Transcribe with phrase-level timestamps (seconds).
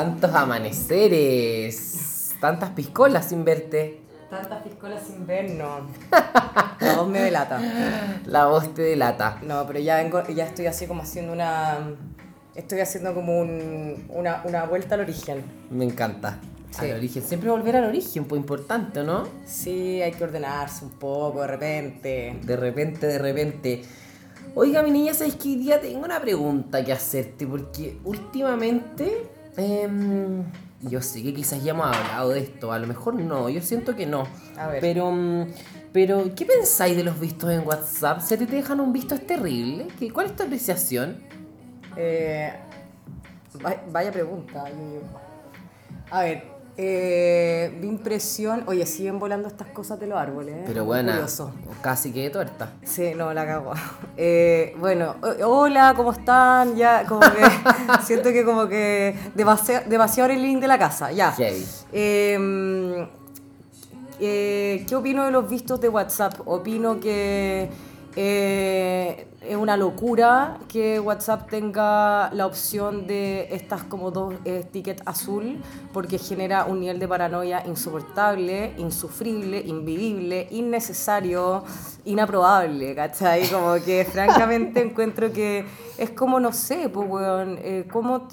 [0.00, 4.00] tantos amaneceres, tantas piscolas sin verte.
[4.30, 5.82] Tantas piscolas sin vernos.
[6.80, 7.60] La voz me delata.
[8.24, 9.38] La voz te delata.
[9.42, 11.96] No, pero ya vengo, ya estoy así como haciendo una.
[12.54, 15.44] Estoy haciendo como un, una, una vuelta al origen.
[15.68, 16.38] Me encanta.
[16.70, 16.86] Sí.
[16.86, 19.28] Al origen, siempre volver al origen, pues importante, ¿no?
[19.44, 22.38] Sí, hay que ordenarse un poco de repente.
[22.42, 23.82] De repente, de repente.
[24.54, 27.46] Oiga, mi niña, ¿sabes que día tengo una pregunta que hacerte?
[27.46, 29.39] Porque últimamente.
[29.60, 30.42] Em,
[30.82, 33.94] yo sé que quizás ya hemos hablado de esto, a lo mejor no, yo siento
[33.94, 34.24] que no.
[34.58, 34.80] A ver.
[34.80, 35.46] Pero, mm,
[35.92, 38.20] pero ¿qué pensáis de los vistos en WhatsApp?
[38.20, 39.88] Si a ti te dejan un visto es terrible.
[39.98, 41.16] ¿Qué- ¿Cuál es tu apreciación?
[41.96, 42.52] Eh,
[43.64, 44.64] va- vaya pregunta.
[46.10, 46.44] A ver,
[46.82, 48.64] eh, impresión.
[48.66, 50.54] Oye, siguen volando estas cosas de los árboles.
[50.56, 50.64] ¿eh?
[50.66, 51.52] Pero bueno, curioso.
[51.82, 52.72] casi que de tuerta.
[52.84, 53.72] Sí, no, la cago.
[54.22, 55.14] Eh, bueno,
[55.46, 56.76] hola, ¿cómo están?
[56.76, 57.42] Ya, como que
[58.04, 61.34] siento que como que demasiado, demasiado el link de la casa, ya.
[61.38, 63.08] Eh,
[64.20, 66.34] eh, ¿Qué opino de los vistos de WhatsApp?
[66.44, 67.70] Opino que
[68.16, 75.02] eh, es una locura que WhatsApp tenga la opción de estas como dos eh, tickets
[75.06, 75.58] azul
[75.92, 81.64] porque genera un nivel de paranoia insoportable, insufrible, invivible, innecesario,
[82.04, 83.48] inaprobable, ¿cachai?
[83.48, 85.64] Como que francamente encuentro que
[85.96, 88.28] es como, no sé, pues, weón, eh, como...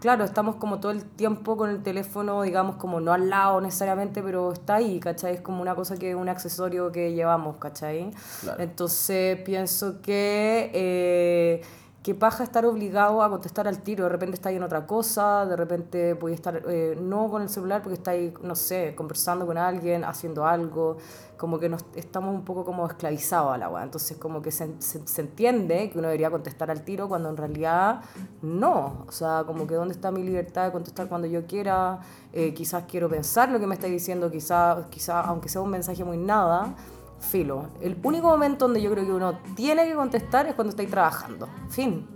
[0.00, 4.22] Claro, estamos como todo el tiempo con el teléfono, digamos, como no al lado necesariamente,
[4.22, 5.34] pero está ahí, ¿cachai?
[5.34, 8.10] Es como una cosa que un accesorio que llevamos, ¿cachai?
[8.40, 8.62] Claro.
[8.62, 11.62] Entonces pienso que, eh,
[12.02, 14.04] que paja estar obligado a contestar al tiro.
[14.04, 17.50] De repente está ahí en otra cosa, de repente puede estar eh, no con el
[17.50, 20.96] celular porque está ahí, no sé, conversando con alguien, haciendo algo.
[21.36, 23.82] Como que nos, estamos un poco como esclavizados a la weá.
[23.82, 27.36] Entonces como que se, se, se entiende que uno debería contestar al tiro cuando en
[27.36, 28.00] realidad
[28.40, 29.04] no.
[29.06, 32.00] O sea, como que dónde está mi libertad de contestar cuando yo quiera.
[32.32, 36.04] Eh, quizás quiero pensar lo que me está diciendo, quizás, quizás aunque sea un mensaje
[36.04, 36.74] muy nada
[37.20, 37.66] filo.
[37.80, 41.48] El único momento donde yo creo que uno tiene que contestar es cuando estáis trabajando.
[41.68, 42.06] Fin.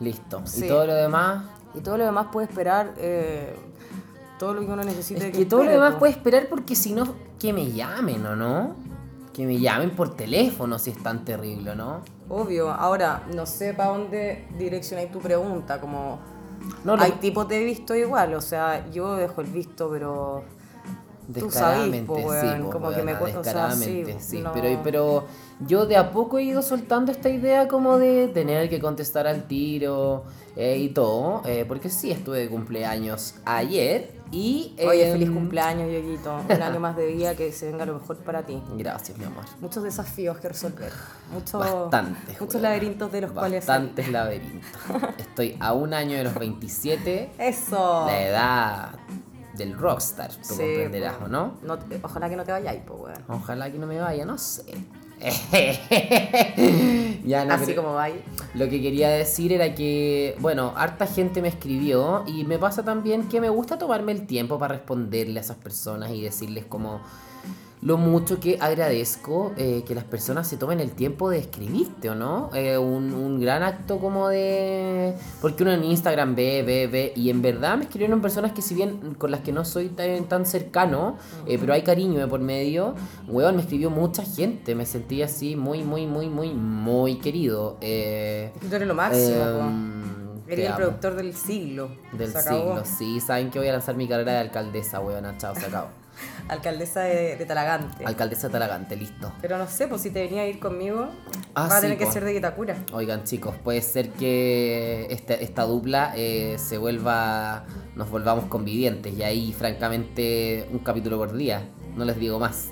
[0.00, 0.42] Listo.
[0.44, 0.64] Sí.
[0.64, 1.44] Y todo lo demás.
[1.74, 3.54] Y todo lo demás puede esperar eh,
[4.38, 5.28] todo lo que uno necesite.
[5.28, 8.74] Es que todo lo demás puede esperar porque si no, que me llamen, ¿o no?
[9.32, 12.00] Que me llamen por teléfono si es tan terrible, ¿no?
[12.28, 12.70] Obvio.
[12.70, 15.80] Ahora, no sé para dónde direccionáis tu pregunta.
[15.80, 16.18] Como.
[16.84, 18.34] No, lo- Hay tipos de visto igual.
[18.34, 20.42] O sea, yo dejo el visto, pero.
[21.38, 24.40] Tú sabes, Descaradamente, po, sí, po, como que me cu- o sea, descaradamente, sí, sí,
[24.40, 24.52] no.
[24.52, 25.24] pero, pero
[25.66, 29.44] yo de a poco he ido soltando esta idea como de tener que contestar al
[29.46, 30.24] tiro
[30.56, 34.76] eh, y todo, eh, porque sí estuve de cumpleaños ayer y...
[34.86, 36.32] Oye, em, feliz cumpleaños, Yoguito.
[36.48, 38.62] Un año más de vida que se venga lo mejor para ti.
[38.76, 39.44] Gracias, mi amor.
[39.60, 40.92] Muchos desafíos que resolver.
[41.32, 42.40] Mucho, Bastantes.
[42.40, 43.88] muchos laberintos de los cuales salir.
[43.88, 44.70] Bastantes laberintos.
[45.18, 48.04] Estoy a un año de los 27, Eso.
[48.06, 48.90] la edad
[49.54, 51.16] del rockstar, tú Sí, comprenderás.
[51.22, 51.54] ¿o no?
[51.62, 53.24] No ojalá que no te vayáis, pues, weón.
[53.28, 54.64] Ojalá que no me vaya, no sé.
[57.24, 58.16] ya no Así como vais.
[58.54, 63.28] Lo que quería decir era que, bueno, harta gente me escribió y me pasa también
[63.28, 67.00] que me gusta tomarme el tiempo para responderle a esas personas y decirles como
[67.82, 72.14] lo mucho que agradezco eh, que las personas se tomen el tiempo de escribirte, ¿o
[72.14, 72.50] no?
[72.54, 75.14] Eh, un, un gran acto como de...
[75.40, 78.74] Porque uno en Instagram ve, ve, ve y en verdad me escribieron personas que si
[78.74, 82.40] bien con las que no soy tan, tan cercano, eh, pero hay cariño de por
[82.40, 82.94] medio,
[83.28, 87.78] weón, me escribió mucha gente, me sentí así muy, muy, muy, muy, muy querido.
[87.80, 89.72] Eh, Tú eres lo máximo,
[90.52, 91.90] Eres el productor del siglo.
[92.12, 92.82] Del Se acabó.
[92.82, 95.88] siglo, sí, saben que voy a lanzar mi carrera de alcaldesa, weón, chao, se acabó.
[96.48, 98.04] Alcaldesa de, de Talagante.
[98.04, 99.32] Alcaldesa Talagante, listo.
[99.40, 101.08] Pero no sé, pues si te venía a ir conmigo,
[101.54, 102.76] Ah, va a sí, tener que ser de Itacura.
[102.92, 107.64] Oigan chicos, puede ser que esta, esta dupla eh, se vuelva,
[107.94, 111.62] nos volvamos convivientes y ahí francamente un capítulo por día,
[111.96, 112.68] no les digo más.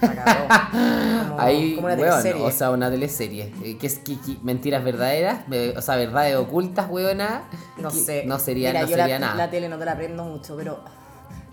[1.28, 2.42] Como, ahí, como una weón, teleserie.
[2.44, 3.52] o sea, una teleserie.
[3.62, 5.40] Eh, que es que, que- mentiras verdaderas,
[5.76, 7.42] o sea, verdades ocultas, weona.
[7.76, 8.24] no que sé.
[8.26, 9.34] No sería, Mira, no yo sería la, nada.
[9.36, 10.80] la tele no te la aprendo mucho, pero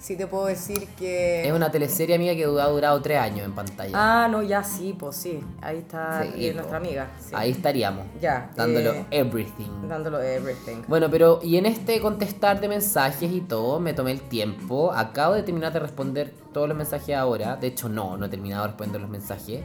[0.05, 1.47] sí te puedo decir que...
[1.47, 3.91] Es una teleserie amiga que ha durado tres años en pantalla.
[3.95, 5.39] Ah, no, ya sí, pues sí.
[5.61, 7.09] Ahí está Sí, eh, nuestra amiga.
[7.19, 7.31] sí.
[7.33, 8.05] Ahí estaríamos.
[8.21, 8.51] Ya.
[8.55, 9.87] Dándolo eh, everything.
[9.89, 10.83] dándolo everything.
[10.87, 14.91] Bueno, pero y en este contestar de mensajes y todo, me tomé el tiempo.
[14.93, 17.55] Acabo de terminar de responder todos los mensajes ahora.
[17.55, 19.61] De hecho, no, no he terminado de responder los mensajes.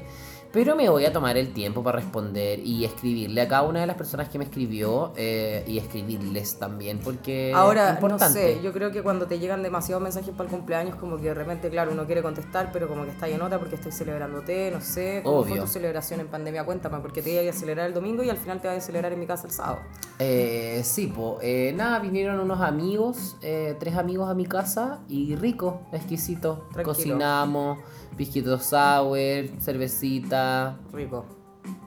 [0.52, 3.86] Pero me voy a tomar el tiempo para responder y escribirle a cada una de
[3.86, 8.24] las personas que me escribió eh, y escribirles también, porque Ahora, es importante.
[8.24, 11.24] no sé, yo creo que cuando te llegan demasiados mensajes para el cumpleaños, como que
[11.24, 14.70] de repente, claro, uno quiere contestar, pero como que está en nota porque estoy celebrándote,
[14.70, 15.20] no sé.
[15.24, 15.62] ¿Cómo fue Obvio.
[15.62, 16.64] tu celebración en pandemia?
[16.64, 19.12] Cuéntame, porque te iba a celebrar el domingo y al final te vas a celebrar
[19.12, 19.78] en mi casa el sábado.
[20.18, 21.38] Eh, sí, po.
[21.42, 26.66] Eh, nada, vinieron unos amigos, eh, tres amigos a mi casa y rico, exquisito.
[26.72, 26.84] Tranquilo.
[26.84, 27.78] Cocinamos,
[28.20, 31.24] pisquito sour, cervecita, Rico.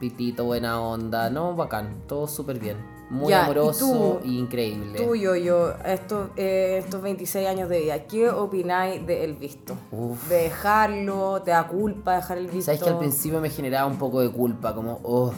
[0.00, 2.76] pitito, buena onda, no, bacán, todo súper bien.
[3.08, 4.28] Muy Ya, ¿y amoroso tú?
[4.28, 4.98] y increíble.
[4.98, 9.76] Tú, yo, yo, estos, eh, estos 26 años de vida, ¿qué opináis de El Visto?
[9.92, 10.28] Uf.
[10.28, 12.64] De dejarlo, te da culpa dejar El Visto.
[12.64, 15.32] Sabes que al principio me generaba un poco de culpa, como, oh.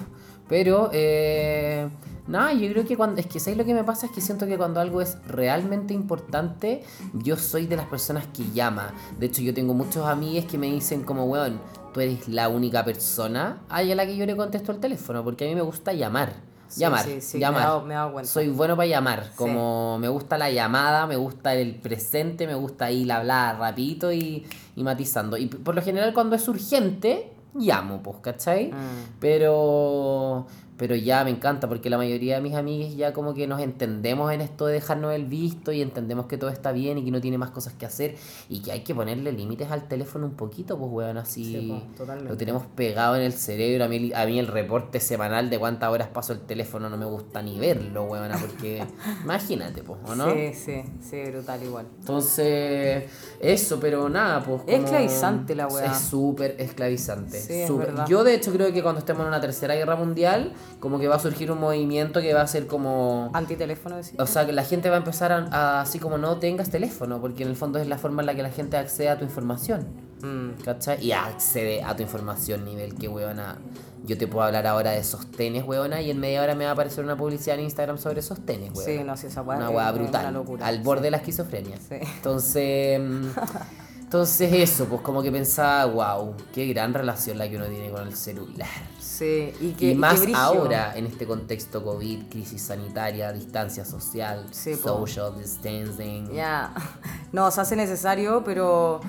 [0.48, 1.86] Pero, eh,
[2.28, 3.20] nada, yo creo que cuando.
[3.20, 4.06] Es que, ¿sabes lo que me pasa?
[4.06, 6.82] Es que siento que cuando algo es realmente importante,
[7.14, 8.92] yo soy de las personas que llama.
[9.18, 11.60] De hecho, yo tengo muchos amigos que me dicen, como, weón,
[11.94, 15.48] tú eres la única persona a la que yo le contesto el teléfono, porque a
[15.48, 16.32] mí me gusta llamar.
[16.68, 17.60] Sí, llamar, sí, sí, llamar.
[17.60, 18.30] me he dado- me he dado cuenta.
[18.30, 22.90] Soy bueno para llamar, como me gusta la llamada, me gusta el presente, me gusta
[22.90, 24.44] ir a hablar rapidito y,
[24.74, 25.36] y matizando.
[25.36, 28.72] Y por lo general cuando es urgente, llamo, pues, ¿cachai?
[28.72, 29.18] Mm.
[29.20, 30.46] Pero,
[30.76, 34.30] pero ya me encanta porque la mayoría de mis amigos ya como que nos entendemos
[34.32, 37.20] en esto de dejarnos el visto y entendemos que todo está bien y que no
[37.20, 38.16] tiene más cosas que hacer
[38.48, 42.30] y que hay que ponerle límites al teléfono un poquito, pues, weón, así Sí, totalmente.
[42.30, 43.84] lo tenemos pegado en el cerebro.
[43.84, 47.06] A mí, a mí el reporte semanal de cuántas horas paso el teléfono no me
[47.06, 48.84] gusta ni verlo, weón, porque
[49.24, 50.30] imagínate, pues, ¿o no?
[50.32, 51.86] Sí, sí, sí, brutal igual.
[52.00, 53.04] Entonces,
[53.40, 54.62] eso, pero nada, pues.
[54.66, 55.92] Es como- esclavizante la weá.
[55.92, 57.40] Es súper esclavizante.
[57.40, 57.70] Sí, es.
[58.08, 61.16] Yo, de hecho, creo que cuando estemos en una tercera guerra mundial, como que va
[61.16, 63.30] a surgir un movimiento que va a ser como.
[63.32, 64.14] Antiteléfono, decís.
[64.18, 67.20] O sea, que la gente va a empezar a, a así como no tengas teléfono,
[67.20, 69.24] porque en el fondo es la forma en la que la gente accede a tu
[69.24, 69.86] información.
[70.22, 70.62] Mm.
[70.64, 71.04] ¿Cachai?
[71.04, 73.58] Y accede a tu información, nivel que, weona.
[74.04, 76.72] Yo te puedo hablar ahora de sostenes, weona, y en media hora me va a
[76.74, 78.84] aparecer una publicidad en Instagram sobre sostenes, weona.
[78.84, 80.34] Sí, no, sí, esa weá Una weá es una brutal.
[80.34, 80.82] locura, al sí.
[80.82, 81.76] borde de la esquizofrenia.
[81.78, 81.96] Sí.
[82.00, 83.00] Entonces.
[84.16, 88.06] Entonces eso, pues como que pensaba, wow, qué gran relación la que uno tiene con
[88.06, 88.68] el celular.
[88.98, 90.40] Sí, y que y más que brigio.
[90.40, 94.88] ahora, en este contexto COVID, crisis sanitaria, distancia social, Sí, po.
[95.06, 96.32] social distancing.
[96.32, 96.72] Ya.
[97.32, 99.00] No, se hace necesario, pero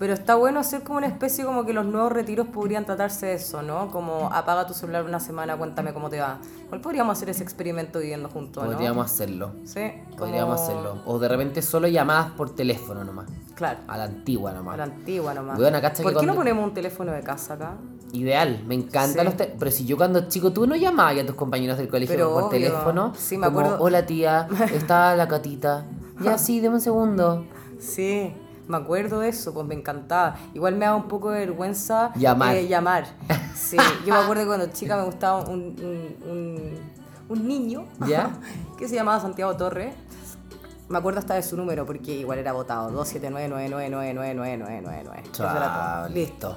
[0.00, 3.34] pero está bueno hacer como una especie como que los nuevos retiros podrían tratarse de
[3.34, 3.88] eso, ¿no?
[3.90, 6.38] Como apaga tu celular una semana, cuéntame cómo te va.
[6.70, 8.70] ¿Cuál podríamos hacer ese experimento viviendo juntos, no?
[8.72, 9.52] Podríamos hacerlo.
[9.64, 9.80] Sí,
[10.16, 11.02] Podríamos como- hacerlo.
[11.04, 13.26] O de repente solo llamadas por teléfono nomás.
[13.54, 14.74] Claro, A la antigua nomás.
[14.74, 15.58] a la antigua nomás.
[15.58, 17.74] Weona, cacha ¿Por qué no ponemos un teléfono de casa acá?
[18.12, 19.24] Ideal, me encantan Sí.
[19.24, 22.14] los te- Pero si yo cuando chico, tú no llamabas a tus compañeros del colegio
[22.16, 22.50] Pero por obvio.
[22.58, 23.12] teléfono.
[23.14, 23.84] Sí, me como, acuerdo.
[23.84, 25.84] Hola tía, está la catita.
[26.22, 27.44] Ya sí, deme un segundo.
[27.78, 28.32] Sí,
[28.68, 30.36] me acuerdo de eso, pues me encantaba.
[30.54, 32.54] Igual me da un poco de vergüenza Llamar.
[32.56, 33.04] eh, llamar.
[33.54, 33.76] Sí,
[34.06, 36.78] yo me acuerdo que cuando chica me gustaba un, un, un,
[37.28, 38.30] un niño ¿Ya?
[38.78, 39.92] que se llamaba Santiago Torre.
[40.88, 45.22] Me acuerdo hasta de su número porque igual era votado, 27999999999.
[45.32, 46.08] Eso era Chao, todo.
[46.14, 46.56] Listo.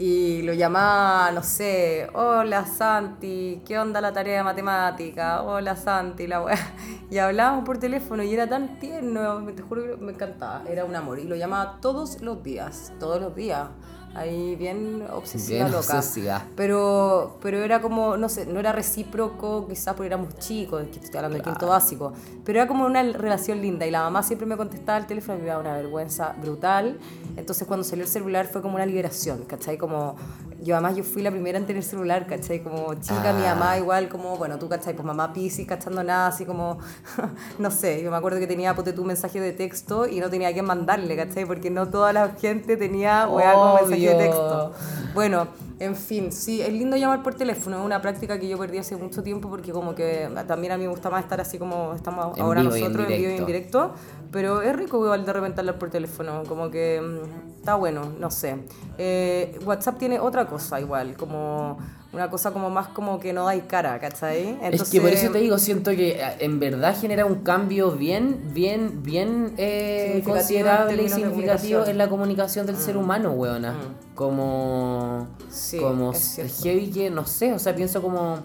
[0.00, 5.42] Y lo llamaba, no sé, hola Santi, ¿qué onda la tarea de matemática?
[5.42, 6.56] Hola Santi, la weá.
[7.10, 10.94] Y hablábamos por teléfono y era tan tierno, te juro que me encantaba, era un
[10.94, 11.18] amor.
[11.18, 13.70] Y lo llamaba todos los días, todos los días.
[14.18, 15.98] Ahí bien obsesiva Bien loca.
[15.98, 16.44] obsesiva.
[16.56, 21.04] Pero, pero era como, no sé, no era recíproco, quizás porque éramos chicos, es que
[21.04, 22.12] estoy hablando del quinto básico.
[22.44, 25.42] Pero era como una relación linda y la mamá siempre me contestaba al teléfono y
[25.42, 26.98] me daba una vergüenza brutal.
[27.36, 29.78] Entonces cuando salió el celular fue como una liberación, ¿cachai?
[29.78, 30.16] Como,
[30.60, 32.62] yo además yo fui la primera en tener celular, ¿cachai?
[32.62, 33.54] Como chica, mi Ah.
[33.54, 34.94] mamá igual, como, bueno, tú, ¿cachai?
[34.94, 36.78] Pues mamá piscis, cachando nada, así como,
[37.58, 40.52] no sé, yo me acuerdo que tenía, ponte tu mensaje de texto y no tenía
[40.52, 41.44] que mandarle, ¿cachai?
[41.44, 44.72] Porque no toda la gente tenía, weá, como mensaje de texto.
[45.14, 45.48] Bueno,
[45.80, 48.96] en fin, sí, es lindo llamar por teléfono, es una práctica que yo perdí hace
[48.96, 52.36] mucho tiempo porque como que también a mí me gusta más estar así como estamos
[52.36, 53.46] En ahora nosotros en vivo y en directo.
[53.46, 53.94] directo,
[54.32, 58.30] pero es rico igual de repente hablar por teléfono, como que mm, está bueno, no
[58.30, 58.56] sé.
[58.96, 61.76] Eh, WhatsApp tiene otra cosa igual, como
[62.14, 64.58] una cosa como más como que no dais cara, ¿cachai?
[64.72, 68.40] es que por eso te digo, siento que eh, en verdad genera un cambio bien,
[68.54, 73.72] bien, bien eh, considerable y significativo en la comunicación del ser humano, weona.
[73.72, 74.14] Mm.
[74.14, 76.14] Como, Sí, como
[76.62, 78.38] heavy que, no sé, o sea, pienso como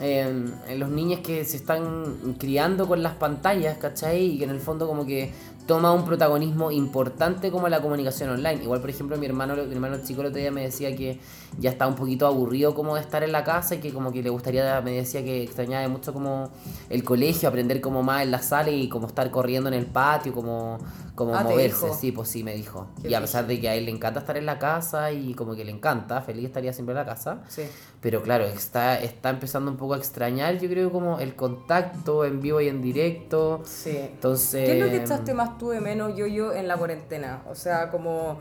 [0.00, 4.24] en, en los niños que se están criando con las pantallas, ¿cachai?
[4.24, 5.32] Y que en el fondo como que
[5.70, 8.64] toma un protagonismo importante como la comunicación online.
[8.64, 11.20] Igual, por ejemplo, mi hermano, mi hermano chico el otro día me decía que
[11.60, 14.20] ya está un poquito aburrido como de estar en la casa y que como que
[14.20, 16.50] le gustaría, me decía que extrañaba mucho como
[16.88, 20.34] el colegio, aprender como más en la sala y como estar corriendo en el patio,
[20.34, 20.78] como,
[21.14, 21.94] como Ah, ¿te moverse.
[21.94, 22.88] Sí, pues sí, me dijo.
[23.00, 25.34] Qué y a pesar de que a él le encanta estar en la casa y
[25.34, 27.42] como que le encanta, feliz estaría siempre en la casa.
[27.46, 27.62] Sí.
[28.00, 32.40] Pero claro, está, está empezando un poco a extrañar, yo creo, como el contacto en
[32.40, 33.60] vivo y en directo.
[33.66, 33.94] Sí.
[33.94, 34.64] Entonces...
[34.64, 37.42] ¿Qué es lo que echaste más tú de menos yo yo en la cuarentena?
[37.50, 38.38] O sea, como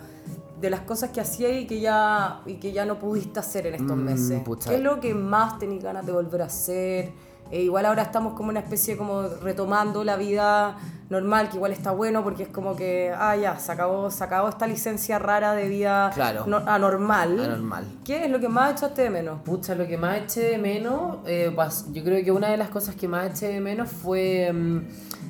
[0.62, 3.76] de las cosas que hacía y que ya y que ya no pudiste hacer en
[3.76, 4.42] estos Mm, meses.
[4.68, 7.12] ¿Qué es lo que más tenías ganas de volver a hacer?
[7.52, 10.78] Eh, igual ahora estamos como una especie como retomando la vida
[11.10, 14.48] normal, que igual está bueno porque es como que, ah, ya, se acabó, se acabó
[14.50, 16.44] esta licencia rara de vida Claro.
[16.46, 17.40] no- anormal.
[17.40, 17.86] Anormal.
[18.06, 19.42] ¿Qué es lo que más echaste de menos?
[19.42, 21.52] Pucha, lo que más eché de menos, eh,
[21.92, 24.82] yo creo que una de las cosas que más eché de menos fue, mm,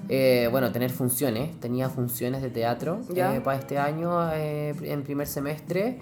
[0.10, 1.58] eh, bueno, tener funciones.
[1.62, 3.34] Tenía funciones de teatro Ya.
[3.36, 6.00] eh, para este año eh, en primer semestre.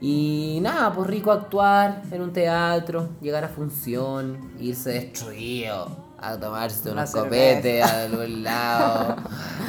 [0.00, 6.90] Y nada, pues rico actuar en un teatro, llegar a función, irse destruido a tomarse
[6.90, 9.16] unos copetes a algún lado.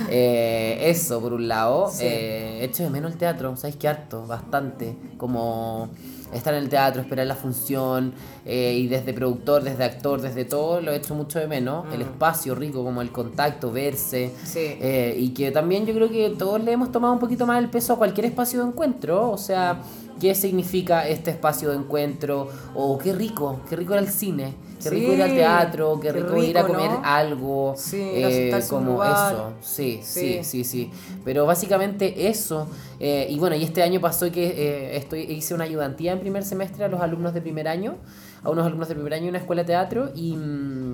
[0.09, 1.89] Eh, eso, por un lado.
[1.91, 2.05] Sí.
[2.05, 4.25] Eh, echo de menos el teatro, ¿sabes qué harto?
[4.25, 4.95] Bastante.
[5.17, 5.89] Como
[6.33, 8.13] estar en el teatro, esperar la función,
[8.45, 11.93] eh, y desde productor, desde actor, desde todo, lo he hecho mucho de menos.
[11.93, 14.31] El espacio rico, como el contacto, verse.
[14.33, 14.45] Mm.
[14.45, 14.59] Sí.
[14.79, 17.69] Eh, y que también yo creo que todos le hemos tomado un poquito más el
[17.69, 19.29] peso a cualquier espacio de encuentro.
[19.29, 19.81] O sea,
[20.19, 22.49] ¿qué significa este espacio de encuentro?
[22.75, 24.53] O qué rico, qué rico era el cine.
[24.81, 27.01] Qué rico ir al teatro, qué qué rico, ir a comer ¿no?
[27.03, 27.73] algo.
[27.75, 29.33] Sí, eh, como lugar.
[29.33, 29.53] eso.
[29.61, 30.43] Sí, sí, Sí.
[30.43, 30.91] sí, sí.
[31.25, 32.67] Pero básicamente eso.
[32.99, 36.43] eh, y bueno, y este año pasó que eh, estoy, hice una ayudantía en primer
[36.43, 37.95] semestre a los alumnos de primer año,
[38.43, 40.35] a unos alumnos de primer año en una escuela de teatro y...
[40.35, 40.86] mm,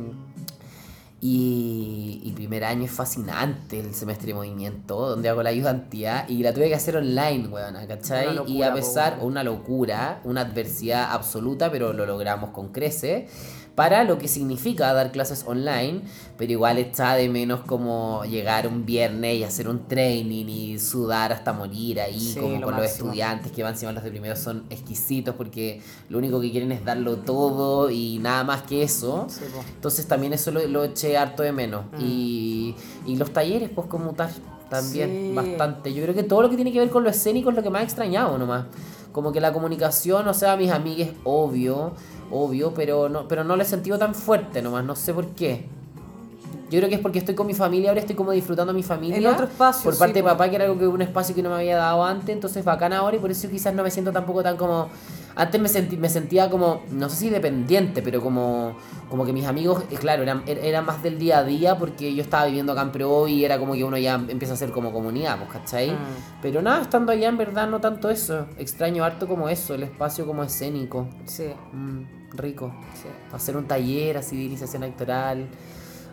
[1.26, 6.44] y, y primer año es fascinante el semestre de movimiento, donde hago la ayudantía y
[6.44, 8.28] la tuve que hacer online, weona, ¿cachai?
[8.28, 13.30] Una y locura, a pesar, una locura, una adversidad absoluta, pero lo logramos con crece,
[13.76, 16.02] para lo que significa dar clases online,
[16.38, 21.34] pero igual está de menos como llegar un viernes y hacer un training y sudar
[21.34, 24.36] hasta morir ahí, Sí, como lo con los estudiantes que van encima los de primero
[24.36, 29.26] son exquisitos porque lo único que quieren es darlo todo y nada más que eso.
[29.28, 29.42] Sí.
[29.74, 31.86] Entonces también eso lo, lo eché harto de menos.
[32.00, 32.76] Y,
[33.08, 34.30] y los talleres, pues conmutar
[34.70, 35.32] también Sí.
[35.36, 35.94] bastante.
[35.94, 37.70] Yo creo que todo lo que tiene que ver con lo escénico es lo que
[37.70, 38.66] más he extrañado nomás.
[39.14, 41.94] Como que la comunicación, o sea, mis amigues, obvio,
[42.30, 45.70] obvio, pero no, pero no he sentido tan fuerte nomás, no sé por qué.
[46.70, 49.18] Yo creo que es porque estoy con mi familia, ahora estoy como disfrutando mi familia.
[49.18, 51.44] En otro espacio, Por sí, parte de papá, que era algo que un espacio que
[51.44, 54.12] no me había dado antes, entonces bacán ahora y por eso quizás no me siento
[54.12, 54.90] tampoco tan como...
[55.36, 58.76] Antes me, sentí, me sentía como, no sé si dependiente, pero como,
[59.10, 62.14] como que mis amigos, eh, claro, eran, er- eran más del día a día porque
[62.14, 64.70] yo estaba viviendo acá en Pro y era como que uno ya empieza a ser
[64.72, 65.92] como comunidad, pues, ¿cachai?
[65.92, 65.98] Mm.
[66.42, 68.46] Pero nada, estando allá en verdad no tanto eso.
[68.60, 71.08] Extraño harto como eso, el espacio como escénico.
[71.26, 72.04] Sí, Mm,
[72.38, 72.72] rico.
[72.94, 73.08] sí.
[73.34, 75.48] Hacer un taller así de iniciación actoral.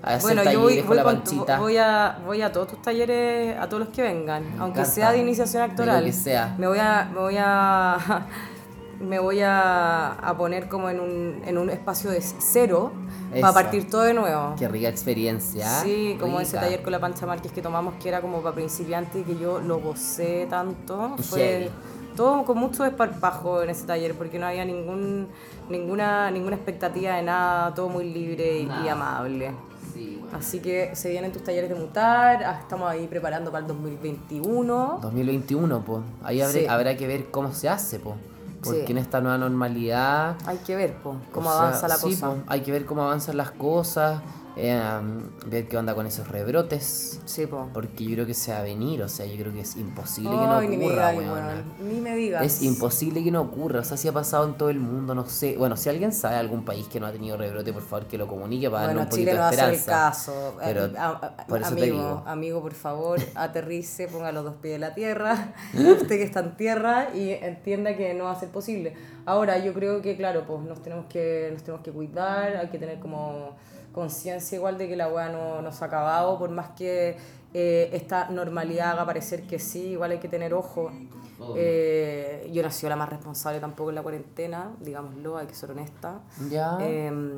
[0.03, 1.59] Hacer Bueno, yo voy, voy, con- panchita.
[1.59, 4.85] voy a, voy a todos tus talleres, a todos los que vengan, aunque encanta.
[4.87, 6.05] sea de iniciación De lo actoral.
[6.05, 6.55] que sea.
[6.59, 7.99] Me voy a, me voy a,
[9.01, 12.93] me voy a, a poner como en un, en un espacio de cero
[13.33, 13.41] Eso.
[13.41, 14.55] para partir todo de nuevo.
[14.59, 15.67] Qué rica experiencia.
[15.81, 16.67] Sí, como ese rica.
[16.67, 19.61] taller con la Pancha Márquez que tomamos que era como para principiantes y que yo
[19.61, 21.17] lo gocé tanto.
[21.19, 21.71] Fue
[22.17, 25.29] todo con mucho desparpajo en ese taller porque no había ningún,
[25.71, 29.53] ninguna, ninguna expectativa de nada, todo muy libre y, amable.
[30.33, 34.99] Así que se vienen tus talleres de mutar, ah, estamos ahí preparando para el 2021.
[35.03, 36.03] 2021, pues.
[36.23, 36.67] Ahí habrá, Sí.
[36.67, 38.15] habrá que ver cómo se hace, pues.
[38.63, 38.93] Porque Sí.
[38.93, 40.37] en esta nueva normalidad.
[40.47, 42.29] Hay que ver po, cómo sea, avanza la sí, cosa.
[42.31, 44.21] po, hay que ver cómo avanzan las cosas.
[44.61, 45.01] Eh,
[45.47, 47.21] ver qué onda con esos rebrotes.
[47.25, 47.69] Sí, po.
[47.73, 50.31] Porque yo creo que se va a venir, o sea, yo creo que es imposible
[50.31, 52.45] que Ay, no ni me ocurra, digas, Ni me digas.
[52.45, 55.27] Es imposible que no ocurra, o sea, si ha pasado en todo el mundo, no
[55.27, 55.57] sé.
[55.57, 58.19] Bueno, si alguien sabe de algún país que no ha tenido rebrote, por favor que
[58.19, 60.57] lo comunique para Bueno, darle un poquito Chile de no va a hacer el caso.
[60.63, 62.23] Pero a- a- por eso te amigo, digo.
[62.27, 66.57] amigo, por favor, aterrice, ponga los dos pies en la tierra, usted que está en
[66.57, 68.95] tierra y entienda que no va a ser posible.
[69.27, 72.79] Ahora, yo creo que, claro, pues nos tenemos que, nos tenemos que cuidar, hay que
[72.79, 73.57] tener como
[73.93, 77.17] conciencia igual de que la weá no, no se ha acabado, por más que
[77.53, 80.91] eh, esta normalidad haga parecer que sí, igual hay que tener ojo.
[81.57, 85.55] Eh, yo no he sido la más responsable tampoco en la cuarentena, digámoslo, hay que
[85.55, 86.21] ser honesta.
[86.49, 86.79] Ya.
[86.81, 87.35] Em,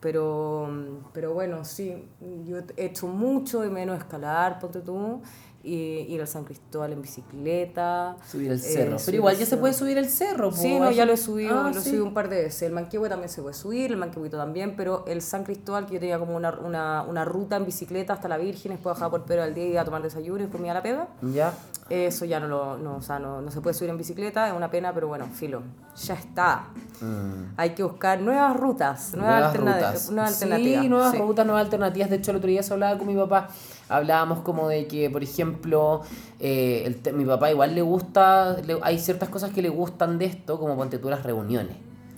[0.00, 0.68] pero,
[1.12, 2.08] pero bueno, sí,
[2.44, 5.20] yo he hecho mucho de menos escalar, ponte tú,
[5.66, 8.16] i- ir al San Cristóbal en bicicleta.
[8.30, 8.96] Subir el eh, cerro.
[9.04, 10.50] Pero igual ya se puede subir el cerro.
[10.50, 10.56] po.
[10.56, 11.90] Sí, no, ya lo he subido, Ah, lo he sí.
[11.90, 12.62] subido un par de veces.
[12.62, 16.00] El Manquehue también se puede subir, el Manquehuito también, pero el San Cristóbal, que yo
[16.00, 19.42] tenía como una, una, una ruta en bicicleta hasta la Virgen, después bajaba por Pedro
[19.42, 21.08] al día y iba a tomar desayuno y comía la pega.
[21.22, 21.52] Ya.
[21.88, 24.54] Eso ya no lo, no, o sea, no, no se puede subir en bicicleta, es
[24.54, 25.62] una pena, pero bueno, filo,
[26.04, 26.64] ya está.
[27.00, 27.52] Mm.
[27.56, 30.00] Hay que buscar nuevas rutas, nuevas, alternativas.
[30.10, 31.18] Sí, nuevas Sí.
[31.18, 32.10] rutas, nuevas alternativas.
[32.10, 33.48] De hecho, el otro día se hablaba con mi papá.
[33.88, 36.02] Hablábamos como de que, por ejemplo,
[36.40, 40.24] eh, el mi papá igual le gusta, le- hay ciertas cosas que le gustan de
[40.26, 41.76] esto, como ponte tú las reuniones.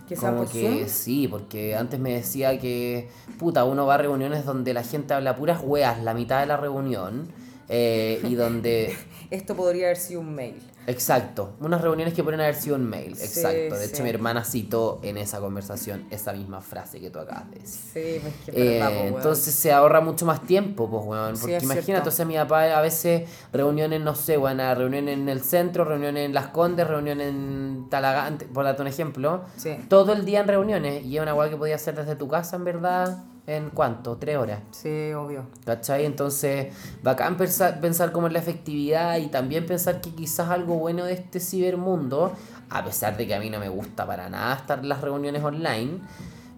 [0.09, 3.09] ¿Que como que sí, porque antes me decía que,
[3.39, 6.57] puta, uno va a reuniones donde la gente habla puras weas la mitad de la
[6.57, 7.29] reunión.
[7.69, 8.97] eh, y donde
[9.31, 10.55] Esto podría haber sido un mail.
[10.89, 13.75] Exacto, unas reuniones que pueden haber sido en mail, Sí, exacto.
[13.77, 13.93] De sí.
[13.93, 17.81] hecho, mi hermana citó en esa conversación esa misma frase que tú acabas de decir.
[17.93, 21.37] Sí, pues que Eh, verdad, entonces se ahorra mucho más tiempo, pues, weón.
[21.39, 25.29] Porque imagínate, o sea, mi papá a veces reuniones, no sé, weón, a reunión en
[25.29, 29.43] el centro, reunión en Las Condes, reunión en Talagante, por darte un ejemplo.
[29.59, 29.77] Sí.
[29.89, 31.05] Todo el día en reuniones.
[31.05, 34.17] Y es una weá que podía hacer desde tu casa, en verdad, ¿en cuánto?
[34.19, 34.61] ¿Tres horas?
[34.71, 35.47] Sí, obvio.
[35.65, 36.05] ¿Cachai?
[36.05, 41.07] Entonces, bacán pensar, pensar como en la efectividad y también pensar que quizás algo bueno
[41.07, 42.33] de este cibermundo,
[42.69, 45.43] a pesar de que a mí no me gusta para nada estar en las reuniones
[45.43, 46.01] online,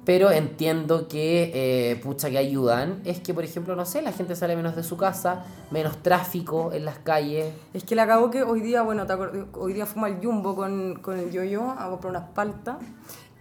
[0.04, 4.34] pero entiendo que, eh, pucha, que ayudan, es que, por ejemplo, no sé, la gente
[4.34, 7.54] sale menos de su casa, menos tráfico en las calles.
[7.72, 10.96] Es que la acabó que hoy día, bueno, te hoy día fuimos al Jumbo con,
[10.96, 12.78] con el yo-yo a comprar unas paltas.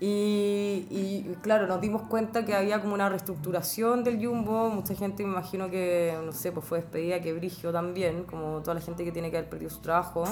[0.01, 4.69] Y, y claro, nos dimos cuenta que había como una reestructuración del Jumbo.
[4.69, 8.75] Mucha gente, me imagino que, no sé, pues fue despedida, que Brigio también, como toda
[8.75, 10.23] la gente que tiene que haber perdido su trabajo.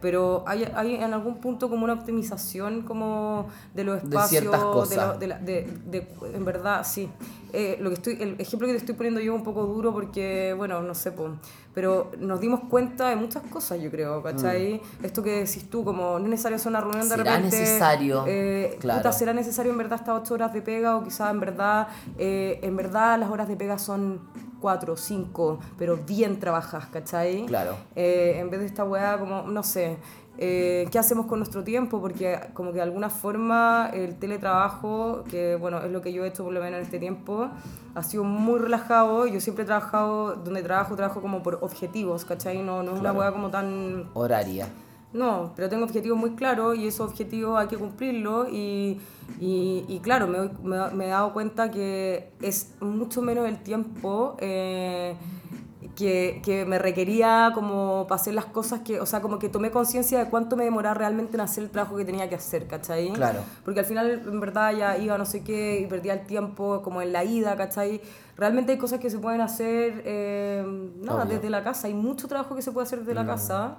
[0.00, 4.62] Pero hay, hay en algún punto como una optimización como de los De espacios, ciertas
[4.64, 5.08] cosas.
[5.14, 7.10] lo- de la- de- de- en verdad, sí.
[7.52, 9.92] Eh, lo que estoy, el ejemplo que te estoy poniendo yo es un poco duro
[9.92, 11.30] porque, bueno, no sé, po,
[11.74, 14.80] pero nos dimos cuenta de muchas cosas, yo creo, ¿cachai?
[15.02, 17.18] Esto que decís tú, como no es necesario hacer una reunión de Mm.
[17.18, 17.60] Será repente.
[17.60, 19.00] necesario, eh, claro.
[19.00, 21.88] puta, será necesario en verdad estas ocho horas de pega o quizás en verdad,
[22.18, 24.20] eh, en verdad las horas de pega son
[24.60, 27.46] cuatro, cinco, pero bien trabajas, ¿cachai?
[27.46, 27.76] Claro.
[27.96, 29.96] Eh, en vez de esta weá, como, no sé,
[30.38, 32.00] eh, ¿qué hacemos con nuestro tiempo?
[32.00, 36.28] Porque como que de alguna forma el teletrabajo, que bueno, es lo que yo he
[36.28, 37.48] hecho por lo menos en este tiempo,
[37.94, 39.26] ha sido muy relajado.
[39.26, 42.62] Yo siempre he trabajado, donde trabajo, trabajo como por objetivos, ¿cachai?
[42.62, 43.18] No, no es una Claro.
[43.18, 44.08] weá como tan...
[44.14, 44.68] Horaria.
[45.12, 49.00] No, pero tengo objetivos muy claros y esos objetivos hay que cumplirlos y,
[49.40, 53.58] y, y claro, me, doy- me, me he dado cuenta que es mucho menos el
[53.60, 55.16] tiempo eh,
[55.96, 59.72] que, que me requería como para hacer las cosas que, o sea, como que tomé
[59.72, 63.10] conciencia de cuánto me demoraba realmente en hacer el trabajo que tenía que hacer, ¿cachai?
[63.12, 63.40] Claro.
[63.64, 67.02] Porque al final, en verdad, ya iba no sé qué y perdía el tiempo como
[67.02, 68.00] en la ida, ¿cachai?
[68.36, 70.64] Realmente hay cosas que se pueden hacer, eh,
[71.00, 71.34] nada, Obvio.
[71.34, 71.88] desde la casa.
[71.88, 73.76] Hay mucho trabajo que se puede hacer desde la casa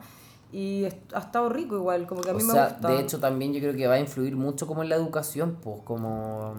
[0.52, 2.88] y ha estado rico igual, como que a mí o me sea, gusta.
[2.90, 5.78] de hecho también yo creo que va a influir mucho como en la educación, pues
[5.84, 6.54] como...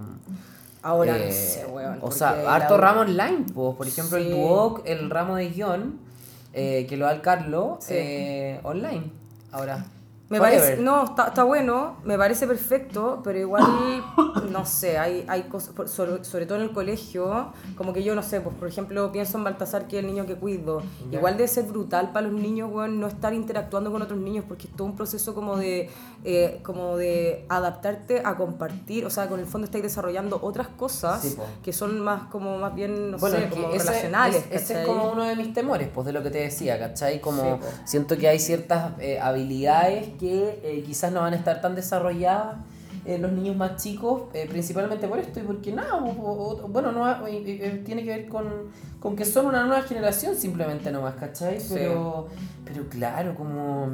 [0.85, 1.99] Ahora Eh, no sé, weón.
[2.03, 3.77] O sea, harto ramo online, pues.
[3.77, 4.31] Por ejemplo, el.
[4.33, 6.01] Duoc, el ramo de guion,
[6.53, 7.95] eh, que lo da el Carlos, Sí.
[7.97, 9.05] eh, online.
[9.53, 9.85] Ahora.
[10.33, 10.61] Me Forever.
[10.63, 13.63] parece, no, está, está bueno, me parece perfecto, pero igual,
[14.51, 18.23] no sé, hay, hay cosas, sobre, sobre todo en el colegio, como que yo no
[18.23, 20.83] sé, pues por ejemplo, pienso en Baltasar, que es el niño que cuido.
[21.11, 21.19] Ya.
[21.19, 24.69] Igual debe ser brutal para los niños, weón, no estar interactuando con otros niños, porque
[24.69, 25.91] es todo un proceso como de,
[26.25, 31.21] eh, como de adaptarte a compartir, o sea, con el fondo estáis desarrollando otras cosas
[31.21, 31.45] Sí, po.
[31.63, 34.47] que son más, como más bien, no Bueno, sé, como ese, relacionales.
[34.51, 37.21] es- ese es como uno de mis temores, pues de lo que te decía, ¿cachai?
[37.21, 37.67] Como Sí, po.
[37.85, 42.55] siento que hay ciertas eh, habilidades que eh, quizás no van a estar tan desarrolladas
[43.05, 46.69] en los niños más chicos, eh, principalmente por esto y porque nada, o- o- o-
[46.69, 48.45] bueno, no, eh, eh, tiene que ver con,
[49.01, 51.61] con que son una nueva generación simplemente nomás, ¿cachai?
[51.61, 51.71] Sí.
[51.75, 52.29] Pero,
[52.65, 53.93] pero claro, como,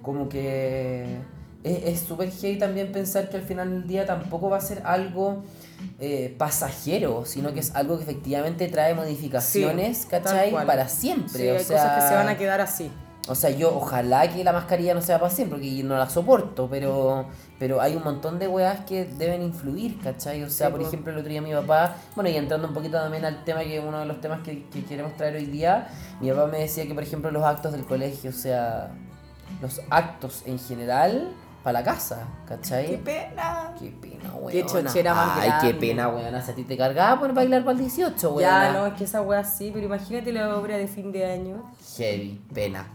[0.00, 1.18] como que
[1.64, 5.42] es súper heavy también pensar que al final del día tampoco va a ser algo
[5.98, 10.52] eh, pasajero, sino que es algo que efectivamente trae modificaciones, Sí, ¿cachai?
[10.52, 11.42] Para siempre.
[11.42, 12.88] Sí, o hay sea, cosas que se van a quedar así.
[13.26, 16.10] O sea, yo ojalá que la mascarilla no sea para siempre, porque yo no la
[16.10, 17.26] soporto, pero,
[17.58, 20.42] pero hay un montón de weas que deben influir, ¿cachai?
[20.42, 20.86] O sea, Sí, por po.
[20.88, 23.80] ejemplo, el otro día mi papá, bueno, y entrando un poquito también al tema que
[23.80, 25.88] uno de los temas que, que queremos traer hoy día,
[26.20, 28.90] mi papá me decía que, por ejemplo, los actos del colegio, o sea,
[29.62, 31.32] los actos en general,
[31.62, 32.86] para la casa, ¿cachai?
[32.88, 33.74] ¡Qué pena!
[33.78, 34.52] Qué pena, weón.
[34.52, 36.42] Qué chochera más Ay, qué pena, weón.
[36.42, 38.40] Si a ti te cargaba por bailar para el 18, weón.
[38.42, 41.64] Ya, no, es que esa wea sí, pero imagínate la obra de fin de año.
[41.96, 42.86] Heavy, pena,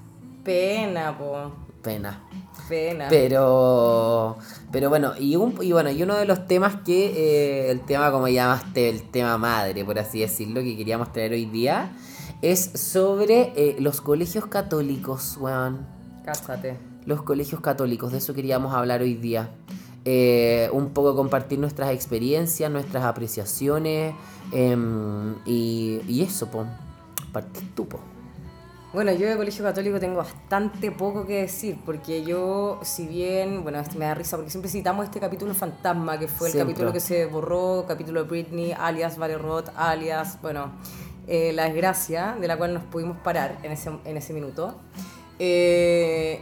[0.44, 1.52] Pena, po.
[1.82, 2.22] pena.
[2.68, 3.08] Pena.
[3.10, 4.38] Pero,
[4.72, 8.12] pero bueno, y, un, y bueno, y uno de los temas que, eh, el tema
[8.12, 11.92] como llamaste, el tema madre, por así decirlo, que queríamos traer hoy día,
[12.42, 15.86] Es sobre eh, los colegios católicos, weón.
[16.24, 16.78] Cásate.
[17.06, 19.50] Los colegios católicos, de eso queríamos hablar hoy día.
[20.06, 24.14] Eh, un poco compartir nuestras experiencias, nuestras apreciaciones
[24.54, 26.66] em, y, y eso, po.
[27.34, 28.00] Partís tú, po.
[28.92, 33.80] Bueno, yo de colegio católico tengo bastante poco que decir, porque yo, si bien, bueno,
[33.80, 36.74] este me da risa, porque siempre citamos este capítulo fantasma, que fue el Siempre.
[36.74, 40.72] capítulo que se borró, capítulo de Britney, alias Vale Roth, alias, bueno,
[41.28, 44.76] eh, la desgracia de la cual nos pudimos parar en ese, en ese minuto.
[45.38, 46.42] Eh,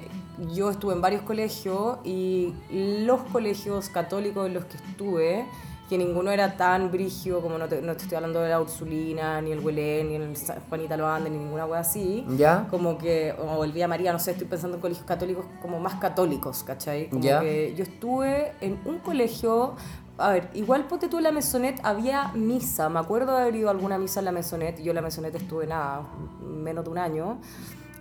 [0.53, 5.45] yo estuve en varios colegios y los colegios católicos en los que estuve,
[5.89, 9.41] que ninguno era tan brigio como no te, no te estoy hablando de la Ursulina,
[9.41, 10.33] ni el Huelén, ni el
[10.67, 12.25] Juanita Loande, ni ninguna wea así.
[12.35, 12.67] ¿Ya?
[12.69, 15.95] Como que, o el Vía María, no sé, estoy pensando en colegios católicos como más
[15.95, 17.09] católicos, ¿cachai?
[17.09, 17.39] Como Ya.
[17.39, 19.75] que yo estuve en un colegio,
[20.17, 23.69] a ver, igual ponte tú en la Mesonet, había misa, me acuerdo de haber ido
[23.69, 26.01] a alguna misa en la Mesonet, yo en la Mesonet estuve nada,
[26.41, 27.37] menos de un año.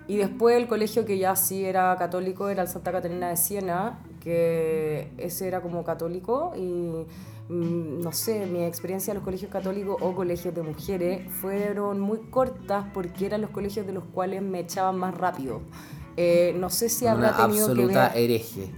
[0.08, 3.98] Y después el colegio que ya sí era católico era el Santa Catarina de Siena,
[4.26, 7.06] que ese era como católico y
[7.48, 12.18] mm, no sé, mi experiencia en los colegios católicos o colegios de mujeres fueron muy
[12.28, 15.60] cortas porque eran los colegios de los cuales me echaban más rápido.
[16.16, 18.18] Eh, no sé si habrá Una tenido que absoluta ver...
[18.18, 18.70] hereje.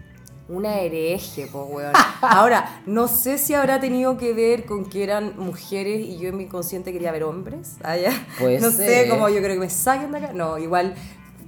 [0.51, 1.93] Una hereje, po, weón.
[2.21, 6.37] Ahora, no sé si habrá tenido que ver con que eran mujeres y yo en
[6.37, 7.77] mi consciente quería ver hombres.
[7.83, 8.11] Ah, ya.
[8.39, 10.33] Puede no sé, como yo creo que me saquen de acá.
[10.35, 10.95] No, igual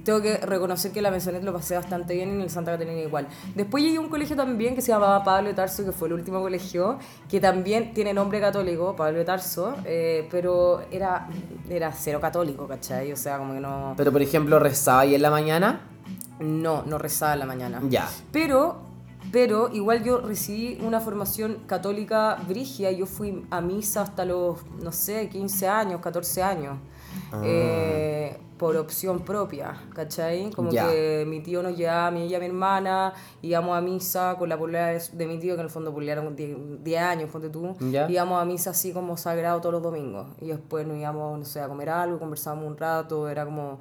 [0.03, 2.99] tengo que reconocer que la Mesonet lo pasé bastante bien y en el Santa Catarina
[2.99, 3.27] igual.
[3.55, 6.13] Después llegué a un colegio también que se llamaba Pablo de Tarso, que fue el
[6.15, 6.97] último colegio,
[7.29, 11.27] que también tiene nombre católico, Pablo de Tarso, eh, pero era,
[11.69, 13.11] era cero católico, ¿cachai?
[13.11, 13.93] O sea, como que no...
[13.97, 15.81] Pero por ejemplo, rezaba ahí en la mañana.
[16.39, 17.81] No, no rezaba en la mañana.
[17.87, 18.09] Ya.
[18.31, 18.81] Pero,
[19.31, 22.91] pero igual yo recibí una formación católica brigia.
[22.91, 26.77] Yo fui a misa hasta los, no sé, 15 años, 14 años.
[27.31, 27.41] Ah.
[27.45, 30.51] eh, por opción propia, ¿cachai?
[30.51, 34.35] Como que mi tío nos llevaba, a mí y a mi hermana, íbamos a misa
[34.37, 37.49] con la polera de, mi tío, que en el fondo pelearon 10 10 años, ponte
[37.49, 37.75] tú.
[38.07, 40.27] Íbamos a misa así como sagrado todos los domingos.
[40.39, 43.79] Y después nos íbamos, no sé, a comer algo, conversábamos un rato, era como,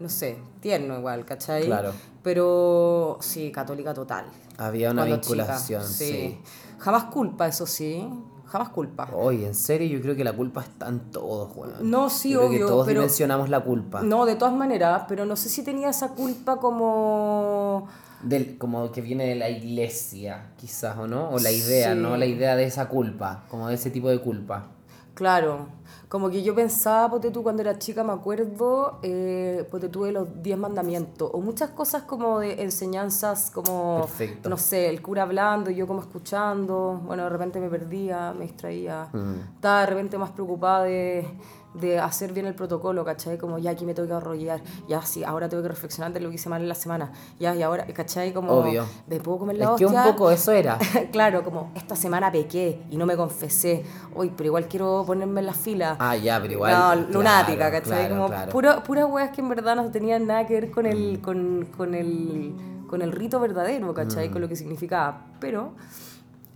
[0.00, 1.66] no sé, tierno igual, ¿cachai?
[1.66, 1.92] Claro.
[2.22, 4.24] Pero sí, católica total.
[4.56, 6.40] Había una Cuando vinculación, sí.
[6.78, 8.08] Jamás culpa, eso sí.
[8.52, 9.08] Jamás culpa.
[9.14, 11.90] Oye, en serio, yo creo que la culpa está en todos, weón.
[11.90, 14.02] No, sí, Yo creo obvio, que todos pero- dimensionamos la culpa.
[14.02, 17.88] No, de todas maneras, pero no sé si tenía esa culpa como...
[18.22, 21.30] Del, como que viene de la iglesia, quizás, ¿o no?
[21.30, 21.98] O la idea, Sí.
[21.98, 22.16] ¿no?
[22.18, 24.66] La idea de esa culpa, como de ese tipo de culpa.
[25.14, 25.66] Claro,
[26.08, 30.12] como que yo pensaba, ponte tú, cuando era chica, me acuerdo, eh, ponte tú de
[30.12, 34.48] los diez mandamientos, o muchas cosas como de enseñanzas, como, Perfecto.
[34.48, 39.08] no sé, el cura hablando, yo como escuchando, bueno, de repente me perdía, me distraía,
[39.12, 39.54] Mm.
[39.56, 41.28] estaba de repente más preocupada de,
[41.74, 43.38] de hacer bien el protocolo, ¿cachai?
[43.38, 46.28] Como ya aquí me tengo que arrollar, ya sí, ahora tengo que reflexionar de lo
[46.28, 48.32] que hice mal en la semana, ya, y ahora, ¿cachai?
[48.34, 48.84] Como, Obvio.
[49.06, 50.12] ¿me puedo comer Es la que un hostia?
[50.12, 50.76] poco eso era.
[51.12, 53.84] claro, como esta semana pequé y no me confesé.
[54.14, 55.96] Uy, pero igual quiero ponerme en la fila.
[55.98, 56.72] Ah, ya, pero igual.
[56.72, 58.06] no, claro, lunática, ¿cachai?
[58.08, 58.48] claro, como claro.
[58.48, 58.52] Mm.
[58.52, 61.94] pura- puras weas que en verdad no tenían nada que ver con el, con, con
[61.94, 62.54] el,
[62.86, 64.28] con el rito verdadero, ¿cachai?
[64.28, 64.32] Mm.
[64.32, 65.26] Con lo que significaba.
[65.40, 65.72] Pero.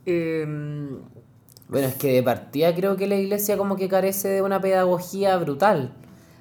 [0.04, 0.98] em,
[1.68, 5.36] Bueno, es que de partida creo que la iglesia como que carece de una pedagogía
[5.36, 5.92] brutal.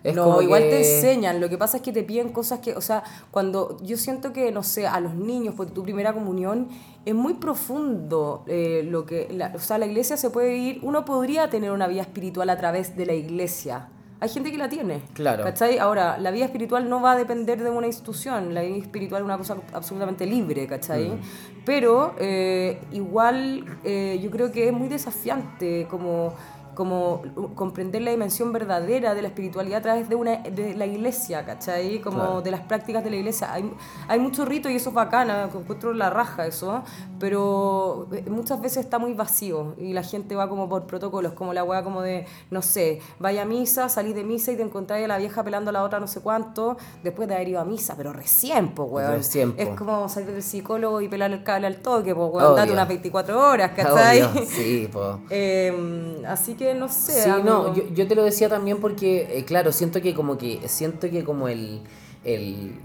[0.03, 1.41] Es no, como igual que- te enseñan.
[1.41, 4.51] Lo que pasa es que te piden cosas que, o sea, cuando yo siento que,
[4.51, 6.67] no sé, a los niños, por tu primera comunión,
[7.05, 11.05] es muy profundo eh, lo que, la- o sea, la iglesia se puede ir, uno
[11.05, 13.89] podría tener una vida espiritual a través de la iglesia.
[14.25, 15.01] Hay gente que la tiene.
[15.13, 15.43] Claro.
[15.43, 15.77] ¿Cachai?
[15.77, 18.55] Ahora, la vida espiritual no va a depender de una institución.
[18.55, 21.09] La vida espiritual es una cosa absolutamente libre, ¿cachai?
[21.09, 21.19] Mm.
[21.63, 26.33] Pero eh, igual eh, yo creo que es muy desafiante como
[26.75, 27.21] como
[27.55, 31.99] comprender la dimensión verdadera de la espiritualidad a través de una de la iglesia, ¿cachai?
[32.01, 32.41] Como Claro.
[32.41, 33.51] de las prácticas de la iglesia.
[33.53, 33.71] Hay,
[34.07, 36.83] hay mucho rito y eso es bacana, encuentro la raja eso,
[37.19, 41.53] pero eh, muchas veces está muy vacío y la gente va como por protocolos, como
[41.53, 45.05] la weá como de, no sé, vaya a misa, salís de misa y te encontráis
[45.05, 47.65] a la vieja pelando a la otra no sé cuánto, después de haber ido a
[47.65, 49.11] misa, pero recién, po, weón.
[49.13, 49.61] Recién, po.
[49.61, 52.55] Es como salir del psicólogo y pelar el cable al toque, po, weón.
[52.55, 54.21] Date unas 24 horas, ¿cachai?
[54.21, 55.19] Obvio, sí, po.
[55.29, 57.23] Eh, así que no sé.
[57.23, 57.73] Sí, no, amigo.
[57.75, 61.23] yo, yo te lo decía también porque, eh, claro, siento que como que, siento que
[61.23, 61.81] como el,
[62.23, 62.79] el,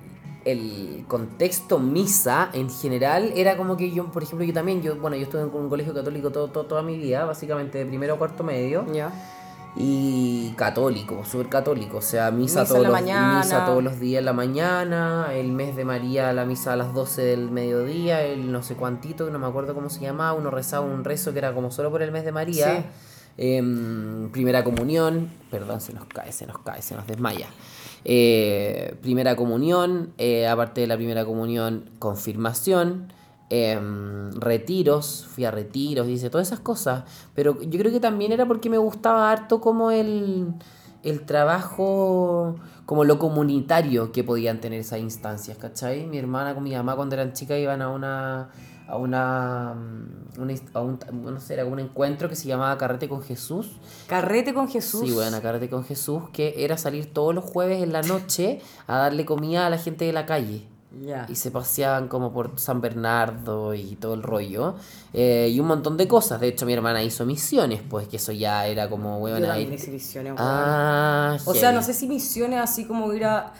[0.44, 5.16] el contexto misa en general era como que yo, por ejemplo, yo también, yo, bueno,
[5.16, 8.18] yo estuve en un colegio católico todo, todo- toda mi vida, básicamente de primero a
[8.18, 9.10] cuarto medio, Ya.
[9.76, 13.38] y católico, súper católico, o sea, misa, Misa todos los, mañana.
[13.38, 16.92] misa todos los días en la mañana, el mes de María, la misa a las
[16.92, 20.50] 12 del mediodía, el no sé cuantito, que no me acuerdo cómo se llamaba, uno
[20.50, 22.76] rezaba un rezo que era como solo por el mes de María.
[22.78, 22.84] Sí.
[23.42, 27.46] Em, primera comunión, perdón, se nos cae, se nos cae, se nos desmaya.
[28.04, 33.10] Eh, primera comunión, eh, aparte de la primera comunión, confirmación,
[33.48, 38.44] em, retiros, fui a retiros, dice todas esas cosas, pero yo creo que también era
[38.44, 40.52] porque me gustaba harto como el,
[41.02, 46.06] el trabajo, como lo comunitario que podían tener esas instancias, ¿cachai?
[46.06, 48.50] Mi hermana con mi mamá cuando eran chicas iban a una
[48.90, 49.74] a una,
[50.36, 53.68] una a un, no sé, un encuentro que se llamaba Carrete con Jesús.
[54.08, 55.02] Carrete con Jesús.
[55.04, 58.98] Sí, bueno, Carrete con Jesús, que era salir todos los jueves en la noche a
[58.98, 60.66] darle comida a la gente de la calle.
[61.06, 61.24] Ya.
[61.28, 64.74] Y se paseaban como por San Bernardo y todo el rollo.
[65.12, 66.40] Eh, y un montón de cosas.
[66.40, 69.72] De hecho, mi hermana hizo misiones, pues que eso ya era como, weón, ahí.
[69.72, 70.44] hice misiones, weón.
[70.44, 73.52] Ah, O sea, no sé si misiones así como ir a...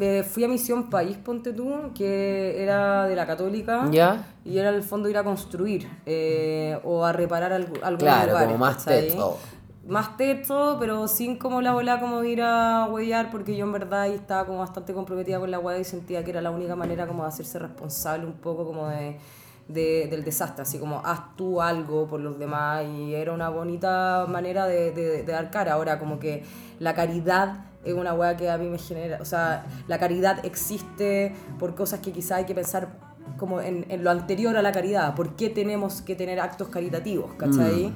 [0.00, 3.88] eh, fui a Misión País, ponte tú, que era de la católica.
[3.90, 4.26] ¿Ya?
[4.44, 8.46] Y era el fondo ir a construir eh, o a reparar algu- algunos Claro, lugares,
[8.52, 9.38] como más teto.
[9.86, 13.72] Más teto, pero sin como la bola como de ir a huellar, porque yo en
[13.72, 16.76] verdad ahí estaba como bastante comprometida con la hueá y sentía que era la única
[16.76, 19.18] manera como de hacerse responsable un poco como de,
[19.66, 24.26] de- del desastre, así como haz tú algo por los demás y era una bonita
[24.28, 25.72] manera de, de- de dar cara.
[25.72, 26.44] Ahora como que
[26.80, 31.34] la caridad es una hueá que a mí me genera, o sea, la caridad existe
[31.58, 32.88] por cosas que quizá hay que pensar
[33.36, 37.34] como en, en lo anterior a la caridad, ¿por qué tenemos que tener actos caritativos?
[37.34, 37.92] ¿Cachai?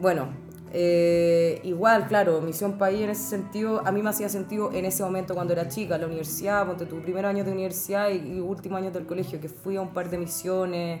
[0.00, 0.28] Bueno,
[0.72, 5.02] eh, igual, claro, Misión País en ese sentido, a mí me hacía sentido en ese
[5.02, 8.76] momento cuando era chica, la universidad, ponte tu primer año de universidad y, y último
[8.76, 11.00] año del colegio, que fui a un par de misiones,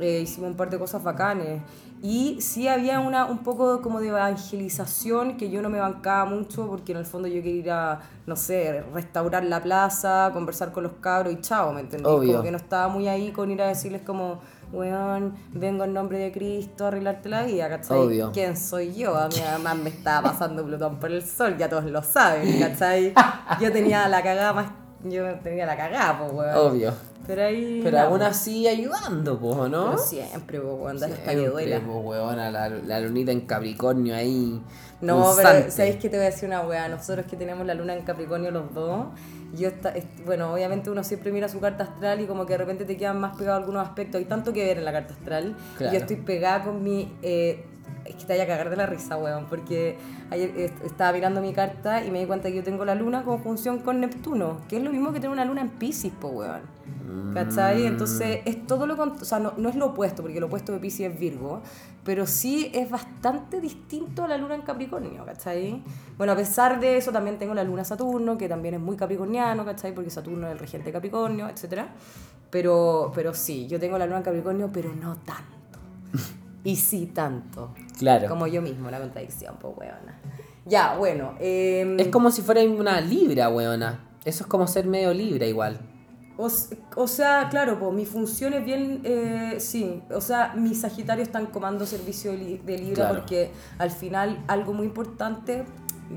[0.00, 1.62] eh, hicimos un par de cosas bacanes.
[2.00, 6.68] Y sí había una, un poco como de evangelización que yo no me bancaba mucho
[6.68, 10.84] porque en el fondo yo quería ir a, no sé, restaurar la plaza, conversar con
[10.84, 12.06] los cabros y chao, ¿me entendés?
[12.06, 12.32] Obvio.
[12.32, 14.38] Como que no estaba muy ahí con ir a decirles como,
[14.72, 17.98] weón, vengo en nombre de Cristo a arreglarte la vida, ¿cachai?
[17.98, 18.30] Obvio.
[18.32, 19.16] ¿Quién soy yo?
[19.16, 23.12] A mí además me estaba pasando Plutón por el sol, ya todos lo saben, ¿cachai?
[23.60, 24.66] Yo tenía la cagada más...
[25.04, 26.56] Yo tenía la cagada, pues, weón.
[26.56, 26.92] Obvio.
[27.28, 27.80] Pero ahí...
[27.84, 29.90] Pero aún así ayudando, po, ¿no?
[29.90, 31.78] Pero siempre, weón, dale hasta que duela.
[31.80, 34.60] po, weona, la, la lunita en Capricornio ahí.
[35.00, 36.88] No, pero ¿sabéis que te voy a decir una weá?
[36.88, 39.06] Nosotros que tenemos la luna en Capricornio los dos,
[39.54, 42.58] yo está, est- bueno, obviamente uno siempre mira su carta astral y como que de
[42.58, 44.18] repente te quedan más pegados algunos aspectos.
[44.18, 45.54] Hay tanto que ver en la carta astral.
[45.74, 45.92] Y Claro.
[45.92, 47.12] yo estoy pegada con mi...
[47.22, 47.64] eh,
[48.06, 49.98] es que te vaya a cagar de la risa, weón, porque
[50.30, 53.36] ayer estaba mirando mi carta y me di cuenta que yo tengo la luna con
[53.36, 56.62] conjunción con Neptuno, que es lo mismo que tener una luna en Pisces, po, weón.
[57.34, 57.86] ¿Cachai?
[57.86, 60.78] Entonces es todo lo o sea, no, no es lo opuesto, porque lo opuesto de
[60.78, 61.62] Pisces es Virgo,
[62.04, 65.82] pero sí es bastante distinto a la luna en Capricornio, ¿cachai?
[66.16, 69.64] Bueno, a pesar de eso también tengo la luna Saturno, que también es muy capricorniano,
[69.64, 69.94] ¿cachai?
[69.94, 71.82] Porque Saturno es el regente Capricornio, etc.
[72.50, 75.78] Pero, pero sí, yo tengo la luna en Capricornio, pero no tanto.
[76.64, 77.74] Y sí tanto.
[77.98, 78.28] Claro.
[78.28, 80.18] Como yo mismo, la contradicción, pues, weona.
[80.64, 81.34] Ya, bueno.
[81.40, 84.04] eh, Es como si fuera una libra, weona.
[84.24, 85.78] Eso es como ser medio libra igual.
[86.38, 86.48] O,
[86.94, 91.46] o sea, claro, pues mi función es bien, eh, sí, o sea, mis Sagitarios están
[91.46, 93.14] comando servicio de, de Libra Claro.
[93.18, 95.64] porque al final algo muy importante,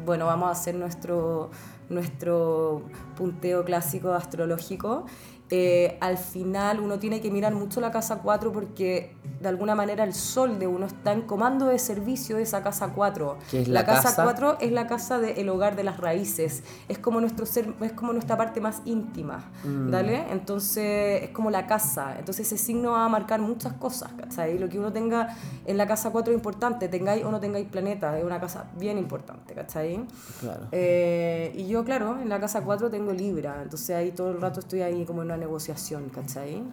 [0.05, 1.49] bueno, vamos a hacer nuestro,
[1.89, 2.83] nuestro
[3.17, 5.05] punteo clásico astrológico.
[5.53, 10.05] Eh, al final uno tiene que mirar mucho la casa 4 porque de alguna manera
[10.05, 13.37] el sol de uno está en comando de servicio de esa casa 4.
[13.49, 14.23] ¿Qué es la casa casa?
[14.23, 18.13] 4 es la casa del hogar de las raíces, es como nuestro ser, es como
[18.13, 19.51] nuestra parte más íntima,
[19.89, 20.25] ¿dale?
[20.31, 24.57] Entonces es como la casa, entonces ese signo va a marcar muchas cosas, ¿cachai?
[24.57, 25.35] Lo que uno tenga
[25.65, 28.97] en la casa 4 es importante, tengáis o no tengáis planeta, es una casa bien
[28.97, 30.05] importante, ¿cachai?
[30.39, 30.67] Claro.
[30.71, 34.61] Eh, y yo, claro, en la casa 4 tengo Libra, entonces ahí todo el rato
[34.61, 36.63] estoy ahí como en una negociación, ¿cachai?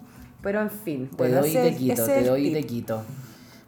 [0.43, 3.03] Pero en fin, Te doy y te quito, te doy y te quito.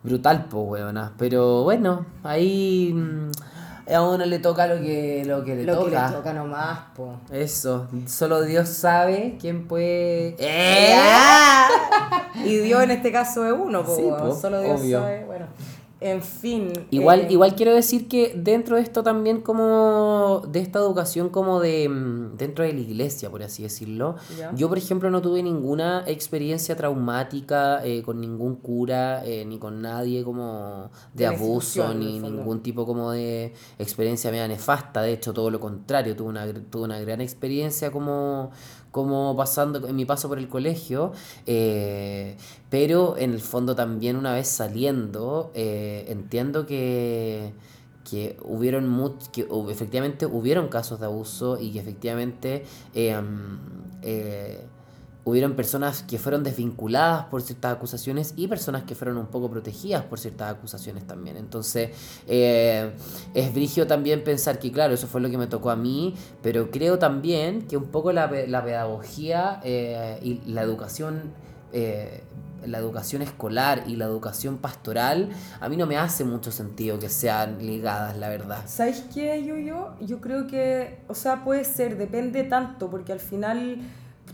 [0.04, 1.12] Brutal, po, weona.
[1.18, 5.90] Pero bueno, ahí mm, a uno le toca lo que, lo que le Lo que
[5.90, 6.06] toca.
[6.10, 7.16] le toca nomás, po.
[7.32, 10.36] Eso, solo Dios sabe quién puede.
[10.38, 10.96] ¡Eh!
[12.44, 15.00] Y Dios en este caso es uno, po, Sí, po, solo Dios obvio.
[15.00, 15.24] sabe.
[15.24, 15.46] Bueno,
[16.00, 16.72] en fin.
[16.90, 21.60] Igual, eh, igual quiero decir que dentro de esto también como de esta educación como
[21.60, 24.52] de mm, dentro de la iglesia, por así decirlo, Ya.
[24.54, 29.82] yo por ejemplo no tuve ninguna experiencia traumática eh, con ningún cura eh, ni con
[29.82, 35.50] nadie como de, abuso ni ningún tipo como de experiencia media nefasta, de hecho todo
[35.50, 38.50] lo contrario, tuve una, tuve una gran experiencia como
[38.90, 41.12] como pasando en mi paso por el colegio,
[41.46, 42.36] eh,
[42.70, 47.52] pero en el fondo también una vez saliendo, eh, entiendo que,
[48.08, 53.58] que hubieron much- que efectivamente hubieron casos de abuso y que efectivamente eh, mm,
[54.02, 54.60] eh,
[55.24, 60.04] hubieron personas que fueron desvinculadas por ciertas acusaciones y personas que fueron un poco protegidas
[60.04, 61.36] por ciertas acusaciones también.
[61.36, 61.90] Entonces,
[62.26, 62.92] eh,
[63.34, 66.70] es brigio también pensar que, claro, eso fue lo que me tocó a mí, pero
[66.70, 71.32] creo también que un poco la, la pedagogía eh, y la educación...
[71.72, 72.24] Eh,
[72.66, 75.30] la educación escolar y la educación pastoral,
[75.60, 78.64] a mí no me hace mucho sentido que sean ligadas, la verdad.
[78.66, 79.94] ¿Sabes qué, yo, yo?
[80.00, 83.78] Yo creo que, o sea, puede ser, depende tanto, porque al final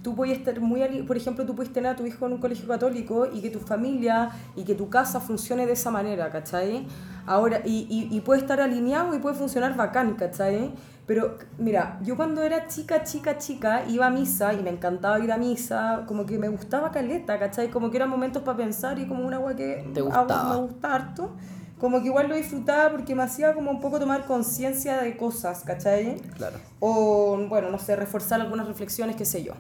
[0.07, 2.69] tú puedes estar muy, por ejemplo, tú puedes tener a tu hijo en un colegio
[2.69, 6.87] católico y que tu familia y que tu casa funcione de esa manera, ¿cachai?
[7.27, 10.73] Ahora, y, y, y puede estar alineado y puede funcionar bacán, ¿cachai?
[11.09, 15.33] Pero mira, yo cuando era chica, chica, chica, iba a misa y me encantaba ir
[15.33, 17.69] a misa, como que me gustaba caleta, ¿cachai?
[17.69, 20.51] Como que eran momentos para pensar y como una agua que ¿Te gustaba?
[20.51, 21.33] me gusta harto.
[21.81, 25.63] Como que igual lo disfrutaba porque me hacía como un poco tomar conciencia de cosas,
[25.63, 26.17] ¿cachai?
[26.37, 26.57] Claro.
[26.81, 29.53] O, bueno, no sé, reforzar algunas reflexiones, qué sé yo.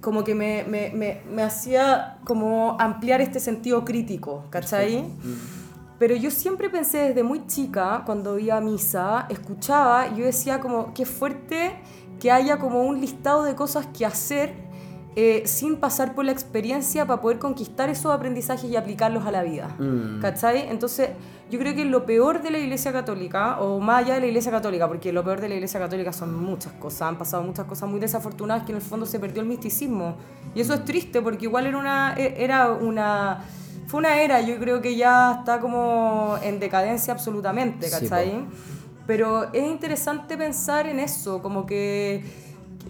[0.00, 5.04] Como que me, me, me, me hacía como ampliar este sentido crítico, ¿cachai?
[5.98, 10.94] Pero yo siempre pensé desde muy chica, cuando iba a misa, escuchaba, yo decía como,
[10.94, 11.78] qué fuerte
[12.18, 14.69] que haya como un listado de cosas que hacer
[15.16, 19.42] eh, sin pasar por la experiencia para poder conquistar esos aprendizajes y aplicarlos a la
[19.42, 19.74] vida.
[19.78, 20.20] Mm.
[20.20, 20.68] ¿Cachai?
[20.68, 21.10] Entonces,
[21.50, 24.52] yo creo que lo peor de la Iglesia Católica, o más allá de la Iglesia
[24.52, 27.88] Católica, porque lo peor de la Iglesia Católica son muchas cosas, han pasado muchas cosas
[27.88, 30.14] muy desafortunadas que en el fondo se perdió el misticismo.
[30.54, 32.14] Y eso es triste, porque igual era una...
[32.16, 33.44] e- Era una
[33.88, 38.44] fue una era, yo creo que ya está como en decadencia absolutamente, Sí, ¿cachai?
[39.04, 42.22] Pero es interesante pensar en eso, como que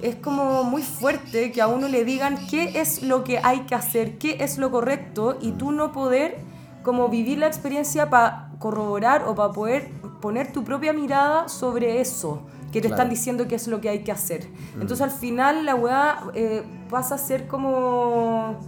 [0.03, 3.75] es como muy fuerte que a uno le digan qué es lo que hay que
[3.75, 6.39] hacer, qué es lo correcto y tú no poder
[6.83, 12.43] como vivir la experiencia para corroborar o para poder poner tu propia mirada sobre eso
[12.73, 12.95] que te Claro.
[13.03, 14.49] están diciendo qué es lo que hay que hacer.
[14.75, 18.59] Entonces al final la weá eh, pasa a ser como...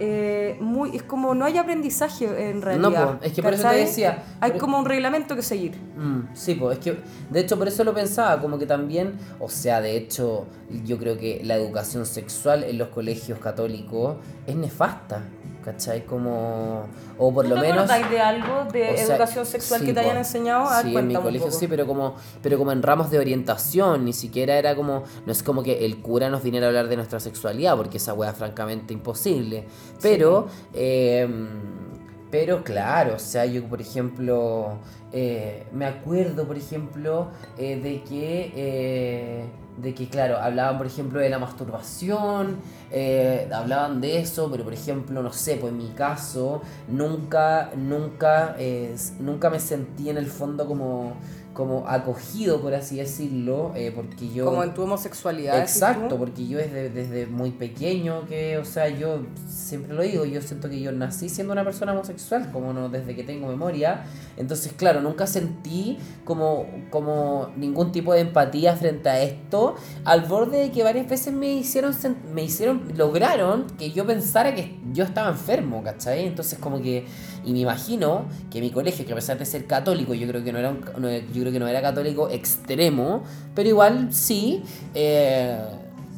[0.00, 3.18] eh, muy, es como no hay aprendizaje en realidad.
[3.18, 5.76] po, es que por eso te decía, Hay por- como un reglamento que seguir.
[5.96, 6.98] Mm, sí, pues es que
[7.30, 10.46] de hecho por eso lo pensaba, como que también, o sea, de hecho
[10.84, 15.22] yo creo que la educación sexual en los colegios católicos es nefasta,
[15.64, 16.04] ¿cachai?
[16.04, 16.86] Como,
[17.18, 17.88] o por ¿Tú lo te menos...
[17.88, 20.68] de algo de o sea, educación sexual sí, que te hayan enseñado?
[20.68, 24.04] A ver, sí, en mi colegio sí, pero como, pero como en ramos de orientación,
[24.04, 26.96] ni siquiera era como, no es como que el cura nos viniera a hablar de
[26.96, 29.66] nuestra sexualidad, porque esa wea es francamente imposible.
[30.00, 31.28] Pero, eh,
[32.30, 34.78] pero claro, o sea, yo por ejemplo,
[35.12, 39.44] eh, me acuerdo, por ejemplo, eh, de que, eh,
[39.82, 42.56] de que, claro, hablaban, por ejemplo, de la masturbación,
[42.90, 48.56] eh, hablaban de eso, pero por ejemplo, no sé, pues en mi caso, nunca, nunca,
[48.58, 51.14] eh, nunca me sentí en el fondo como,
[51.60, 54.46] como acogido, por así decirlo, eh, porque yo...
[54.46, 55.58] Como en tu homosexualidad.
[55.60, 60.40] Exacto, porque yo desde, desde muy pequeño que, o sea, yo siempre lo digo, yo
[60.40, 64.04] siento que yo nací siendo una persona homosexual, como no desde que tengo memoria.
[64.38, 69.74] Entonces, claro, nunca sentí como, como ningún tipo de empatía frente a esto,
[70.06, 71.94] al borde de que varias veces me hicieron,
[72.32, 76.26] me hicieron, lograron que yo pensara que yo estaba enfermo, ¿cachai?
[76.26, 77.04] Entonces, como que,
[77.44, 80.52] y me imagino que mi colegio, que a pesar de ser católico, yo creo que
[80.52, 83.22] no era, un, no- yo creo que no era católico extremo,
[83.54, 84.62] pero igual sí,
[84.94, 85.58] eh,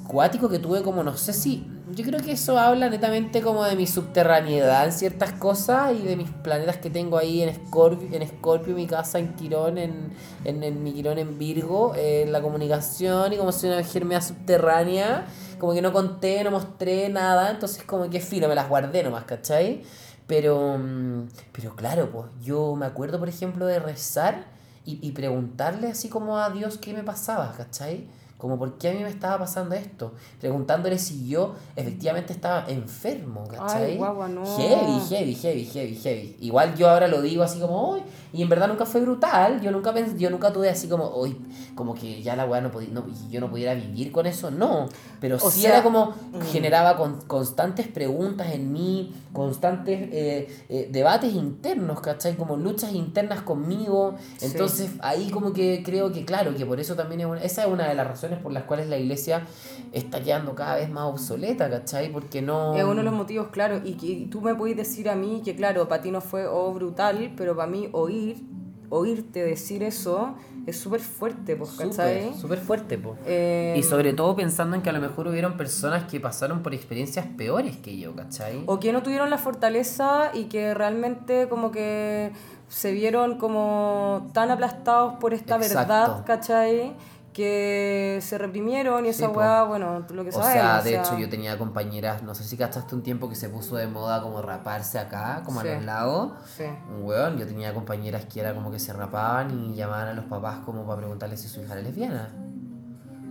[0.06, 3.76] cuático que tuve como, no sé si, yo creo que eso habla netamente como de
[3.76, 8.26] mi subterraneidad en ciertas cosas y de mis planetas que tengo ahí en Scorpio, en
[8.26, 10.12] Scorpio mi casa, en Quirón, en,
[10.44, 15.26] en, mi Quirón en Virgo, eh, en la comunicación y como soy una enfermedad subterránea,
[15.58, 19.24] como que no conté, no mostré nada, entonces como que filo, me las guardé nomás,
[19.24, 19.82] ¿cachai?
[20.26, 24.46] Pero, mm, pero claro, pues yo me acuerdo, por ejemplo, de rezar
[24.84, 28.08] y, y preguntarle así como a Dios qué me pasaba, ¿cachai?
[28.42, 30.14] Como por qué a mí me estaba pasando esto.
[30.40, 33.92] Preguntándole si yo efectivamente estaba enfermo, ¿cachai?
[33.92, 34.44] Ay, guagua, no.
[34.44, 36.36] Heavy, heavy, heavy, heavy, heavy.
[36.40, 38.00] Igual yo ahora lo digo así como, hoy
[38.32, 39.60] y en verdad nunca fue brutal.
[39.60, 41.36] Yo nunca pens- yo nunca tuve así como, hoy
[41.76, 44.88] como que ya la weá no podía, no, yo no pudiera vivir con eso, no.
[45.20, 46.40] Pero O sí sea, era como, mm.
[46.50, 52.34] generaba con, constantes preguntas en mí, constantes eh, eh, debates internos, ¿cachai?
[52.34, 54.16] Como luchas internas conmigo.
[54.38, 54.46] Sí.
[54.46, 57.68] Entonces ahí como que creo que claro, que por eso también es una, esa es
[57.68, 59.46] una de las razones por las cuales la iglesia
[59.92, 62.10] está quedando cada vez más obsoleta, ¿cachai?
[62.10, 62.74] Porque no...
[62.74, 65.54] Es uno de los motivos, claro, y que tú me puedes decir a mí que,
[65.54, 68.42] claro, para ti no fue oh, brutal, pero para mí oír,
[68.88, 70.34] oírte decir eso
[70.66, 72.24] es súper fuerte, pues, ¿cachai?
[72.24, 73.16] Súper, súper fuerte, po.
[73.26, 76.72] Eh, Y sobre todo pensando en que a lo mejor hubieron personas que pasaron por
[76.72, 78.62] experiencias peores que yo, ¿cachai?
[78.66, 82.32] O que no tuvieron la fortaleza y que realmente como que
[82.68, 85.76] se vieron como tan aplastados por esta Exacto.
[85.76, 86.94] verdad, ¿cachai?
[87.32, 91.18] Que se reprimieron y esa weá, bueno, lo que O sea, o de sea, hecho
[91.18, 94.42] yo tenía compañeras, no sé si cachaste un tiempo que se puso de moda como
[94.42, 95.68] raparse acá, como Sí.
[95.68, 96.32] a los lados.
[96.56, 96.64] Sí.
[97.00, 100.58] Weón, yo tenía compañeras que era como que se rapaban y llamaban a los papás
[100.64, 102.30] como para preguntarles si su hija era lesbiana.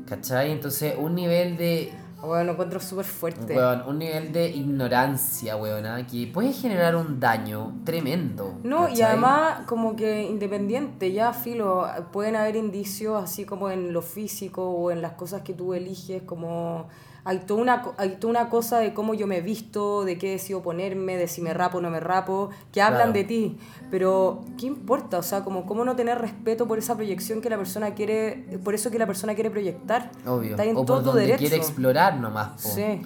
[0.07, 0.51] ¿Cachai?
[0.51, 1.93] Entonces, un nivel de.
[2.21, 3.55] Bueno, lo encuentro súper fuerte.
[3.55, 8.59] Weón, un nivel de ignorancia, weona, que puede generar un daño tremendo.
[8.63, 14.01] No, y además como que independiente, ya filo, pueden haber indicios así como en lo
[14.01, 16.87] físico o en las cosas que tú eliges, como
[17.23, 20.31] hay toda una, hay toda una cosa de cómo yo me he visto, de qué
[20.31, 23.13] decido ponerme, de si me rapo o no me rapo, que hablan Claro.
[23.13, 23.57] de ti,
[23.89, 25.17] pero ¿qué importa?
[25.19, 28.73] O sea, como cómo no tener respeto por esa proyección que la persona quiere, por
[28.73, 30.11] eso que la persona quiere proyectar.
[30.25, 30.51] Obvio.
[30.51, 31.39] Está en o todo por tu donde derecho.
[31.39, 32.61] quiere explorar nomás.
[32.61, 32.69] po.
[32.69, 33.01] Sí.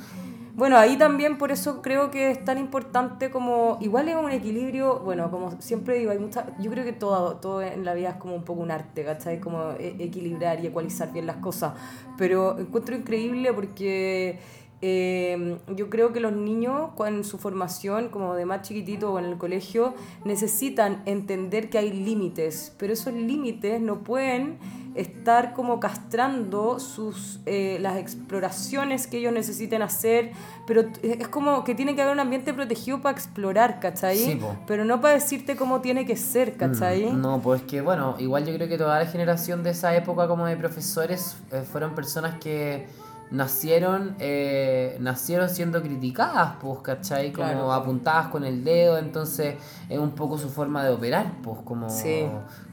[0.55, 4.99] Bueno, ahí también por eso creo que es tan importante como, igual es un equilibrio,
[4.99, 8.15] bueno, como siempre digo, hay mucha, yo creo que todo, todo en la vida es
[8.15, 9.41] como un poco un arte, ¿cachai?
[9.41, 11.73] Como e- equilibrar y ecualizar bien las cosas.
[12.17, 14.39] Pero encuentro increíble porque
[14.81, 19.25] eh, yo creo que los niños con su formación, como de más chiquitito o en
[19.25, 19.93] el colegio,
[20.23, 24.57] necesitan entender que hay límites, pero esos límites no pueden
[24.95, 30.31] estar como castrando sus eh, las exploraciones que ellos necesiten hacer,
[30.65, 34.17] pero t- es como que tiene que haber un ambiente protegido para explorar, ¿cachai?
[34.17, 37.05] Sí, pero no para decirte cómo tiene que ser, ¿cachai?
[37.11, 40.27] Mm, No, pues que bueno, igual yo creo que toda la generación de esa época
[40.27, 42.87] como de profesores eh, fueron personas que
[43.31, 47.31] nacieron eh, nacieron siendo criticadas, pues, ¿cachai?
[47.33, 47.73] Como Claro.
[47.73, 49.55] apuntadas con el dedo, entonces
[49.89, 52.23] es un poco su forma de operar, pues, como, Sí.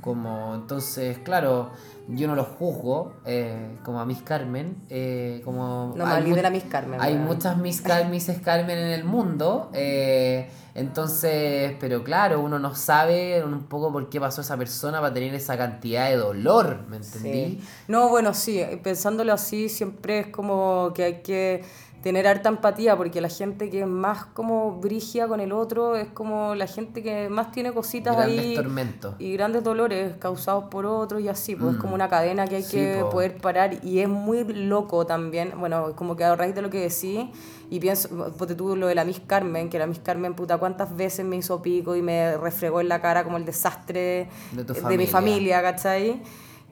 [0.01, 1.71] como entonces, claro,
[2.15, 5.95] yo no los juzgo, eh, como a Miss Carmen, eh, como...
[5.97, 11.75] No hay Miss Carmen, Hay muchas Miss, Car Misses Carmen en el mundo, eh, entonces,
[11.81, 15.57] pero claro, uno no sabe un poco por qué pasó esa persona para tener esa
[15.57, 17.31] cantidad de dolor, ¿me entendí?
[17.31, 17.65] Sí.
[17.89, 21.65] No, bueno, sí, pensándolo así, siempre es como que hay que
[22.03, 26.09] tener harta empatía, porque la gente que es más como brigia con el otro es
[26.09, 29.15] como la gente que más tiene cositas Grandes ahí tormentos.
[29.19, 32.63] y grandes dolores causados por otros y así, pues es como una cadena que hay
[32.63, 32.67] Mm.
[32.67, 33.11] Sí, que po.
[33.11, 36.81] poder parar y es muy loco también, bueno, como que a raíz de lo que
[36.81, 37.27] decís
[37.71, 40.95] y pienso, ponte tú lo de la Miss Carmen, que la Miss Carmen, puta, cuántas
[40.97, 44.75] veces me hizo pico y me refregó en la cara como el desastre De tu
[44.75, 45.09] mi familia.
[45.09, 46.21] familia, ¿cachai?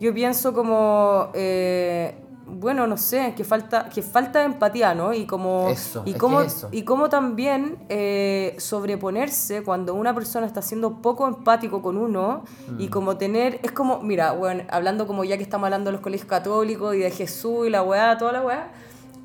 [0.01, 2.15] Yo pienso como, eh,
[2.53, 5.13] bueno, no sé, que falta, que falta de empatía, ¿no?
[5.15, 6.69] Y como, Eso, y es eso.
[6.73, 12.43] y también eh, sobreponerse cuando una persona está siendo poco empático con uno
[12.79, 12.91] y Mm.
[12.91, 16.29] como tener, es como, mira, bueno, hablando como ya que estamos hablando de los colegios
[16.29, 18.71] católicos y de Jesús y la weá, toda la weá,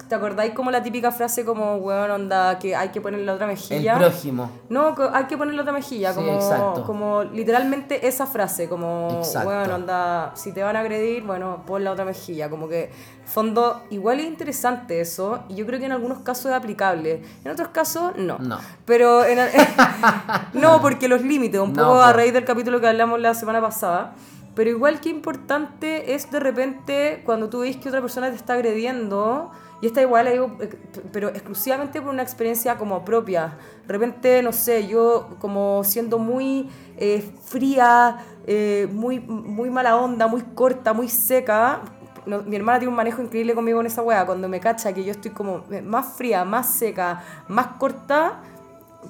[0.08, 3.46] ¿te acordáis como la típica frase como, weón, onda, que hay que ponerle la otra
[3.46, 3.98] El mejilla?
[3.98, 4.50] prójimo.
[4.70, 6.84] No, hay que ponerle otra mejilla, Sí, como, exacto.
[6.86, 9.50] como literalmente esa frase, como, Exacto.
[9.50, 12.92] bueno, anda, si te van a agredir, bueno, pon la otra mejilla, como que,
[13.26, 17.52] fondo, igual es interesante eso, y yo creo que en algunos casos es aplicable, en
[17.52, 18.38] otros casos no.
[18.40, 18.60] No.
[18.86, 19.40] Pero, en,
[20.54, 22.02] no, porque los límites, un No, poco po.
[22.02, 24.14] a raíz del capítulo que hablamos la semana pasada,
[24.56, 28.54] pero igual que importante es de repente cuando tú ves que otra persona te está
[28.54, 29.52] agrediendo,
[29.86, 30.70] y esta igual la digo, eh,
[31.12, 33.56] pero exclusivamente por una experiencia como propia.
[33.86, 38.18] De repente, no sé, yo como siendo muy eh, fría,
[38.48, 41.82] eh, muy, muy mala onda, muy corta, muy seca.
[42.26, 44.26] no- mi hermana tiene un manejo increíble conmigo en esa wea.
[44.26, 48.40] Cuando me cacha que yo estoy como eh, más fría, más seca, más corta,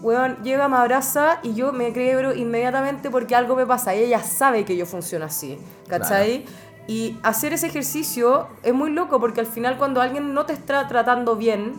[0.01, 3.95] weón, llega, me abraza y yo me creo inmediatamente porque algo me pasa.
[3.95, 5.57] Y ella sabe que yo funciono así,
[5.87, 6.43] ¿cachai?
[6.87, 10.87] Y hacer ese ejercicio es muy loco porque al final cuando alguien no te está
[10.87, 11.73] tratando bien,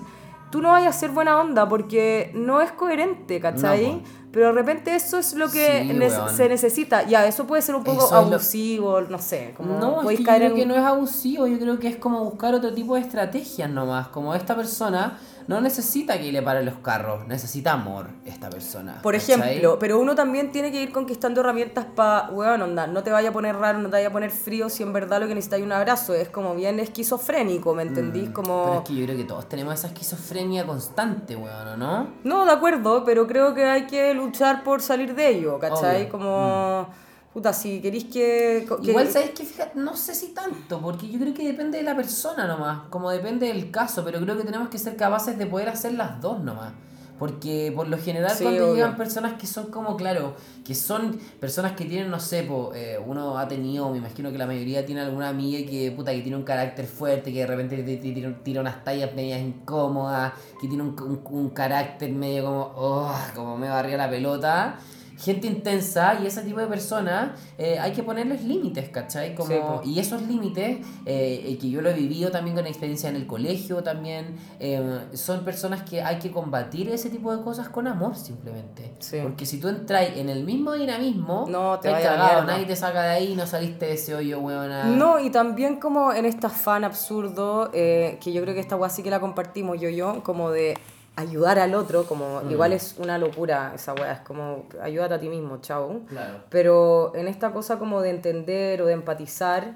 [0.51, 3.93] tú no vayas a ser buena onda porque no es coherente, ¿cachai?
[3.97, 4.03] No.
[4.33, 6.29] Pero de repente eso es lo que Sí, ne- weón.
[6.37, 7.05] se necesita.
[7.05, 9.55] Ya, eso puede ser un poco Eso es lo- abusivo, no sé.
[9.57, 11.97] Como No, es que yo creo en- que no es abusivo, yo creo que es
[11.97, 14.09] como buscar otro tipo de estrategias nomás.
[14.09, 15.19] Como esta persona
[15.49, 19.01] no necesita que le pare los carros, necesita amor esta persona.
[19.03, 19.41] Por ¿cachai?
[19.41, 23.31] ejemplo, pero uno también tiene que ir conquistando herramientas para, weón, onda, no te vaya
[23.31, 25.61] a poner raro, no te vaya a poner frío si en verdad lo que necesitas
[25.61, 26.15] es un abrazo.
[26.15, 28.31] Es como bien esquizofrénico, ¿me entendís?
[28.31, 28.63] Como...
[28.63, 32.09] Mm, Pero es que yo creo que todos tenemos esa esquizofrenia constante, weón, ¿o ¿no?
[32.25, 36.09] No, de acuerdo, pero creo que hay que luchar por salir de ello, ¿cachai?
[36.13, 36.87] Obvio.
[36.89, 37.06] Mm.
[37.37, 38.67] Puta, si queréis que...
[38.83, 39.45] que- Igual, ¿sabes qué?
[39.45, 43.11] Fíjate, no sé si tanto, porque yo creo que depende de la persona nomás, como
[43.11, 46.43] depende del caso, pero creo que tenemos que ser capaces de poder hacer las dos
[46.43, 46.73] nomás.
[47.19, 48.75] Porque por lo general Sí, cuando obvio.
[48.77, 50.35] llegan personas que son como, claro,
[50.65, 54.39] que son personas que tienen, no sé, po, eh, uno ha tenido, me imagino que
[54.39, 57.77] la mayoría tiene alguna amiga que, puta, que tiene un carácter fuerte, que de repente
[57.83, 62.45] te, te- tira, tira unas tallas medias incómodas, que tiene un, un- un carácter medio
[62.47, 64.79] como, oh, como me barría la pelota.
[65.19, 69.35] Gente intensa y ese tipo de personas eh, hay que ponerles límites, ¿cachai?
[69.35, 69.81] Como, Sí, po.
[69.85, 73.83] y esos límites, eh, que yo lo he vivido también con experiencia en el colegio
[73.83, 78.93] también, eh, son personas que hay que combatir ese tipo de cosas con amor simplemente.
[78.99, 79.19] Sí.
[79.23, 83.03] Porque si tú entras en el mismo dinamismo, No, te la cagado, nadie te saca
[83.03, 84.85] de ahí, no saliste de ese hoyo, weona.
[84.85, 88.91] No, y también como en este afán absurdo, eh, que yo creo que esta weá
[88.91, 90.77] sí que la compartimos yo yo, como de
[91.17, 92.51] ayudar al otro, como Mm.
[92.51, 96.01] igual es una locura esa weá, es como ayúdate a ti mismo, chao.
[96.09, 96.41] Claro.
[96.51, 99.75] Pero en esta cosa como de entender o de empatizar,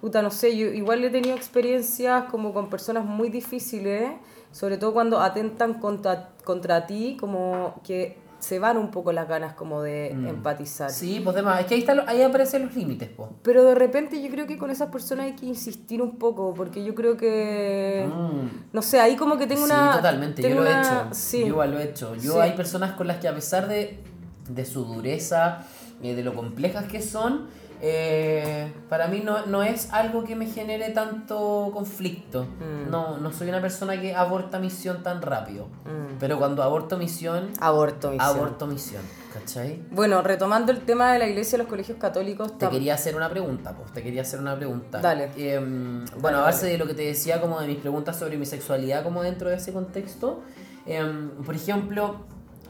[0.00, 4.10] puta, no sé, yo igual he tenido experiencias como con personas muy difíciles,
[4.52, 9.54] sobre todo cuando atentan contra, contra ti, como que se van un poco las ganas
[9.54, 10.90] como de empatizar.
[10.90, 13.08] Sí, pues demás, es que ahí, está lo- ahí aparecen los límites.
[13.42, 16.84] Pero de repente yo creo que con esas personas hay que insistir un poco, porque
[16.84, 18.06] yo creo que...
[18.72, 19.68] No sé, ahí como que tengo Mm.
[19.68, 19.92] sí, una...
[19.96, 21.08] totalmente, yo lo he hecho.
[21.12, 21.40] Sí.
[21.40, 22.14] Yo igual lo he hecho.
[22.16, 22.38] Yo Sí.
[22.40, 23.98] hay personas con las que a pesar de,
[24.48, 25.60] de su dureza,
[26.02, 27.46] eh, de lo complejas que son,
[27.80, 32.44] eh, para mí no, no es algo que me genere tanto conflicto.
[32.44, 32.90] Mm.
[32.90, 35.68] No, no soy una persona que aborta misión tan rápido.
[36.20, 38.26] Pero cuando aborto misión, Aborto, misión.
[38.28, 39.02] aborto misión.
[39.32, 39.82] ¿Cachai?
[39.90, 42.56] Bueno, retomando el tema de la iglesia y los colegios católicos...
[42.56, 45.00] Te quería hacer una pregunta, pues, te quería hacer una pregunta.
[45.00, 45.30] Dale.
[45.36, 48.46] Em, bueno, a base de lo que te decía, como de mis preguntas sobre mi
[48.46, 50.42] sexualidad, como dentro de ese contexto.
[50.86, 52.16] em, por ejemplo,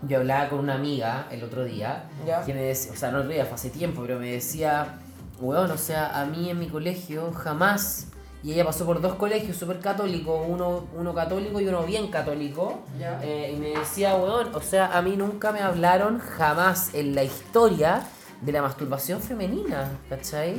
[0.09, 2.45] yo hablaba con una amiga el otro día, Ya.
[2.45, 4.99] que me decía, o sea, no el otro día, fue hace tiempo, pero me decía,
[5.41, 8.09] weón, o sea, a mí en mi colegio jamás,
[8.43, 12.81] y ella pasó por dos colegios súper católicos, uno, uno católico y uno bien católico,
[12.99, 13.19] Ya.
[13.23, 17.25] eh, y me decía, weón, o sea, a mí nunca me hablaron jamás en la
[17.25, 18.03] historia
[18.43, 20.57] de la masturbación femenina, ¿cachai?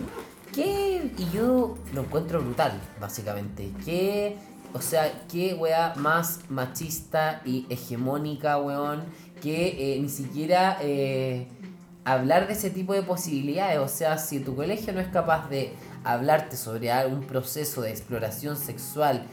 [0.54, 1.12] ¿Qué?
[1.18, 3.72] Y yo lo encuentro brutal, básicamente.
[3.84, 4.38] ¿Qué?
[4.74, 9.04] O sea, qué weá más machista y hegemónica, weón,
[9.46, 11.46] que eh, ni siquiera eh,
[12.04, 13.78] hablar de ese tipo de posibilidades.
[13.78, 15.72] O sea, si tu colegio no es capaz de
[16.04, 19.28] hablarte sobre un proceso de exploración sexual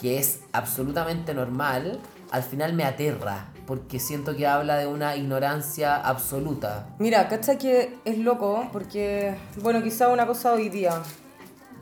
[0.00, 2.00] que es absolutamente normal,
[2.30, 6.86] al final me aterra, porque siento que habla de una ignorancia absoluta.
[6.98, 8.68] Mira, ¿cachai que es loco?
[8.72, 11.02] Porque, bueno, quizá una cosa hoy día.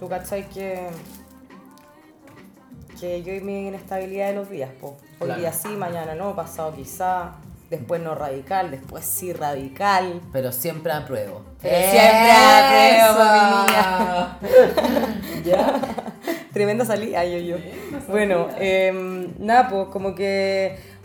[0.01, 0.89] Tú cachai que...
[2.99, 4.97] Que yo y mi inestabilidad de los días, po.
[5.20, 5.41] Hoy Claro.
[5.41, 7.32] día sí, mañana no, pasado quizá,
[7.71, 10.21] después no radical, después sí radical.
[10.33, 11.43] Pero siempre apruebo.
[11.61, 14.39] Pero siempre apruebo, mi niña.
[15.45, 15.81] ¿Ya?
[16.53, 17.57] Tremenda salida, yo, yo.
[18.09, 20.97] Bueno, em, nada, pues como que...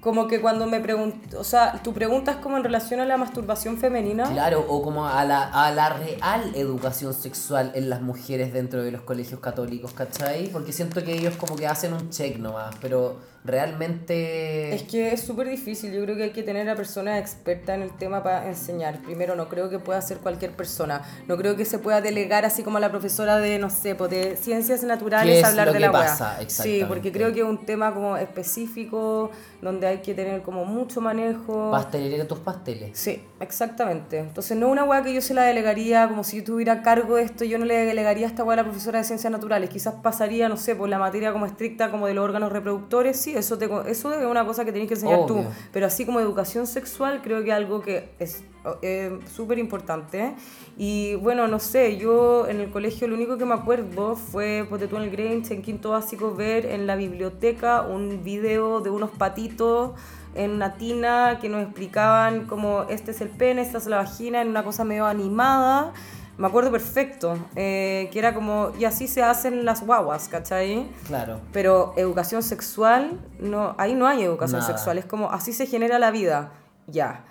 [0.00, 3.16] Como que cuando me pregunto, o sea, tu pregunta es como en relación a la
[3.16, 4.24] masturbación femenina.
[4.24, 8.90] Claro, o como a la, a la real educación sexual en las mujeres dentro de
[8.90, 10.48] los colegios católicos, ¿cachai?
[10.48, 14.74] Porque siento que ellos como que hacen un check nomás, pero realmente...
[14.74, 17.82] Es que es súper difícil, yo creo que hay que tener a personas expertas en
[17.82, 18.98] el tema para enseñar.
[18.98, 21.02] Primero, no creo que pueda ser cualquier persona.
[21.26, 24.10] No creo que se pueda delegar así como a la profesora de, no sé, pues,
[24.10, 26.38] de ciencias ¿Qué naturales es hablar lo de que la pasa?
[26.46, 29.30] Sí, porque creo que es un tema como específico,
[29.60, 31.70] donde hay que tener como mucho manejo.
[31.70, 32.98] Pastelera tus pasteles.
[32.98, 34.18] Sí, exactamente.
[34.18, 37.16] Entonces, no una weá que yo se la delegaría, como si yo tuviera a cargo
[37.16, 39.70] de esto, yo no le delegaría esta weá a la profesora de ciencias naturales.
[39.70, 43.31] Quizás pasaría, no sé, por la materia como estricta como de los órganos reproductores, sí,
[43.34, 45.38] eso, te, eso es una cosa que tienes que enseñar tú.
[45.38, 45.50] Obvio.
[45.72, 48.44] Pero así como educación sexual, creo que es algo que es
[48.82, 50.34] eh, súper importante.
[50.76, 54.88] Y bueno, no sé, yo en el colegio lo único que me acuerdo fue, ponte
[54.88, 59.10] tú en el Grange, en quinto básico, ver en la biblioteca un video de unos
[59.10, 59.92] patitos
[60.34, 64.40] en una tina que nos explicaban como este es el pene, esta es la vagina,
[64.40, 65.92] en una cosa medio animada.
[66.38, 70.88] Me acuerdo perfecto, eh, que era como, y así se hacen las guaguas, ¿cachai?
[71.06, 71.40] Claro.
[71.52, 74.72] Pero educación sexual, no, ahí no hay educación Nada.
[74.72, 76.52] sexual, es como así se genera la vida,
[76.86, 77.24] ya.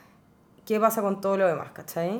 [0.72, 2.17] ¿Qué pasa con todo lo demás, cachai?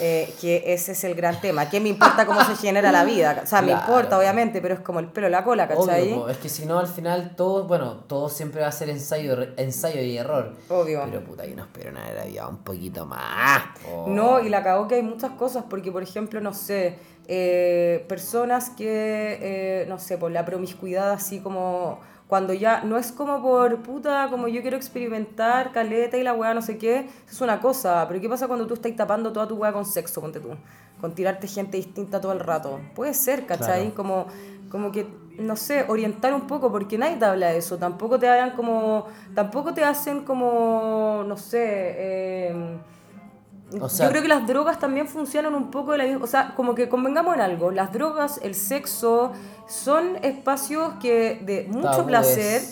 [0.00, 1.70] Eh, que ese es el gran tema.
[1.70, 3.42] ¿Qué me importa cómo se genera la vida?
[3.44, 6.12] O sea, me importa, obviamente, pero es como el pelo, la cola, ¿cachai?
[6.12, 9.36] Obvio, es que si no al final todo, bueno, todo siempre va a ser ensayo,
[9.56, 10.52] ensayo y error.
[10.68, 11.02] Obvio.
[11.04, 13.66] Pero puta, yo no espero nada de la vida un poquito más.
[14.08, 16.98] No, y la cagó que hay muchas cosas, porque por ejemplo, no sé,
[17.28, 22.00] eh, personas que, eh, no sé, por la promiscuidad así como
[22.32, 26.54] cuando ya no es como por puta, como yo quiero experimentar, caleta y la weá,
[26.54, 29.46] no sé qué, eso es una cosa, pero ¿qué pasa cuando tú estás tapando toda
[29.46, 30.48] tu weá con sexo, ponte tú?
[30.98, 32.80] Con tirarte gente distinta todo el rato.
[32.94, 33.90] Puede ser, ¿cachai?
[33.90, 33.94] Claro.
[33.94, 34.26] Como,
[34.70, 35.06] como que,
[35.38, 39.08] no sé, orientar un poco, porque nadie te habla de eso, tampoco te hablan como,
[39.34, 42.78] tampoco te hacen como, no sé, eh,
[43.80, 46.26] O sea- yo creo que las drogas también funcionan un poco de la misma, o
[46.26, 49.32] sea, como que convengamos en algo, las drogas, el sexo,
[49.68, 52.06] son espacios que de mucho Tabúes.
[52.06, 52.62] placer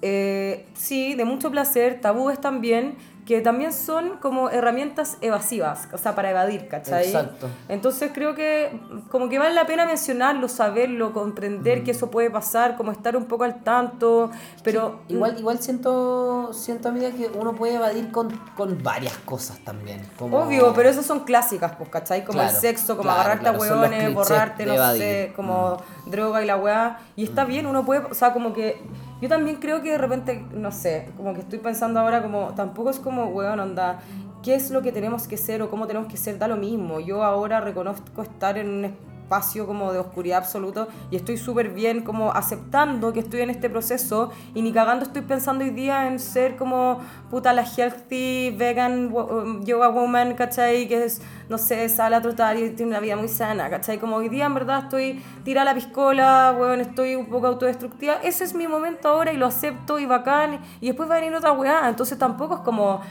[0.00, 2.96] eh, sí, de mucho placer, tabúes también,
[3.28, 7.08] que también son como herramientas evasivas, o sea, para evadir, ¿cachai?
[7.08, 7.46] Exacto.
[7.68, 12.78] Entonces creo que como que vale la pena mencionarlo, saberlo, comprender que eso puede pasar,
[12.78, 14.30] como estar un poco al tanto,
[14.64, 15.00] pero...
[15.08, 20.00] Igual, igual siento, siento, amiga, que uno puede evadir con, con varias cosas también.
[20.18, 20.38] Como...
[20.38, 22.24] Obvio, pero esas son clásicas, pues, ¿cachai?
[22.24, 25.02] Como el sexo, como claro, agarrarte claro, a hueones, borrarte, no evadir.
[25.02, 25.76] sé, como
[26.06, 27.00] droga y la weá.
[27.14, 28.80] Y está bien, uno puede, o sea, como que
[29.20, 32.90] yo también creo que de repente, no sé, como que estoy pensando ahora como, tampoco
[32.90, 34.00] es como, weón, onda,
[34.42, 36.38] ¿qué es lo que tenemos que ser o cómo tenemos que ser?
[36.38, 37.00] Da lo mismo.
[37.00, 38.94] Yo ahora reconozco estar en un
[39.28, 43.68] espacio como de oscuridad absoluto y estoy súper bien como aceptando que estoy en este
[43.68, 47.00] proceso y ni cagando estoy pensando hoy día en ser como
[47.30, 50.88] puta la healthy vegan um, yoga woman, ¿cachai?
[50.88, 51.20] Que es,
[51.50, 53.98] no sé, sale a trotar y tiene una vida muy sana, ¿cachai?
[53.98, 58.14] Como hoy día en verdad estoy tira la piscola, weón, estoy un poco autodestructiva.
[58.22, 61.34] Ese es mi momento ahora y lo acepto y bacán y después va a venir
[61.34, 63.02] otra weá, entonces tampoco es como...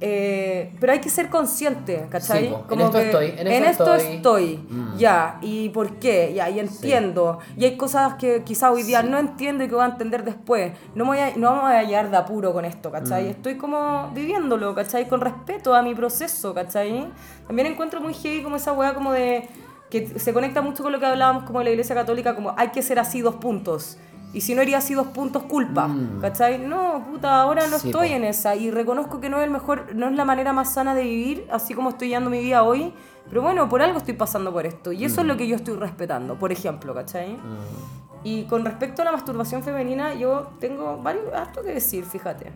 [0.00, 2.44] eh, pero hay que ser consciente, ¿cachai?
[2.44, 4.14] Sí, po, en Como esto que estoy, en en esto esto estoy.
[4.16, 4.96] estoy, Mm.
[4.98, 7.38] ya, y por qué, ya, y entiendo.
[7.56, 10.72] Y hay cosas que quizá hoy día no entiendo y que voy a entender después.
[10.94, 13.24] No, me voy a, no vamos a hallar de apuro con esto, ¿cachai?
[13.24, 13.28] Mm.
[13.30, 15.08] Estoy como viviéndolo, ¿cachai?
[15.08, 17.08] Con respeto a mi proceso, ¿cachai?
[17.46, 19.48] También encuentro muy heavy como esa weá como de...
[19.88, 22.68] que se conecta mucho con lo que hablábamos como de la iglesia católica, como hay
[22.68, 23.96] que ser así dos puntos.
[24.36, 25.88] Y si no eres así dos puntos, culpa.
[25.88, 26.20] Mm.
[26.20, 26.58] ¿Cachai?
[26.58, 28.14] No, puta, ahora no Sí, estoy po.
[28.16, 28.54] en esa.
[28.54, 31.48] Y reconozco que no es el mejor, no es la manera más sana de vivir,
[31.50, 32.92] así como estoy llevando mi vida hoy.
[33.30, 34.92] Pero bueno, por algo estoy pasando por esto.
[34.92, 37.32] Y eso es lo que yo estoy respetando, por ejemplo, ¿cachai?
[37.32, 38.24] Mm.
[38.24, 42.52] Y con respecto a la masturbación femenina, yo tengo varios harto que decir, fíjate.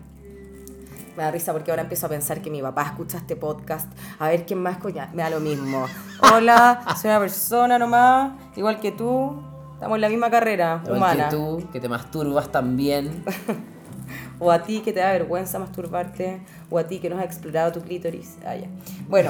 [1.17, 3.91] Me da risa porque ahora empiezo a pensar que mi papá escucha este podcast.
[4.19, 5.09] A ver quién más coña.
[5.15, 5.87] Me da lo mismo.
[6.31, 9.49] Hola, soy una persona nomás, igual que tú.
[9.81, 11.29] Estamos en la misma carrera Igual humana.
[11.29, 13.23] que tú, que te masturbas también.
[14.39, 16.41] O a ti que te da vergüenza masturbarte.
[16.69, 18.37] O a ti que no has explorado tu clítoris.
[18.45, 18.67] Ah, ya.
[19.07, 19.29] Bueno,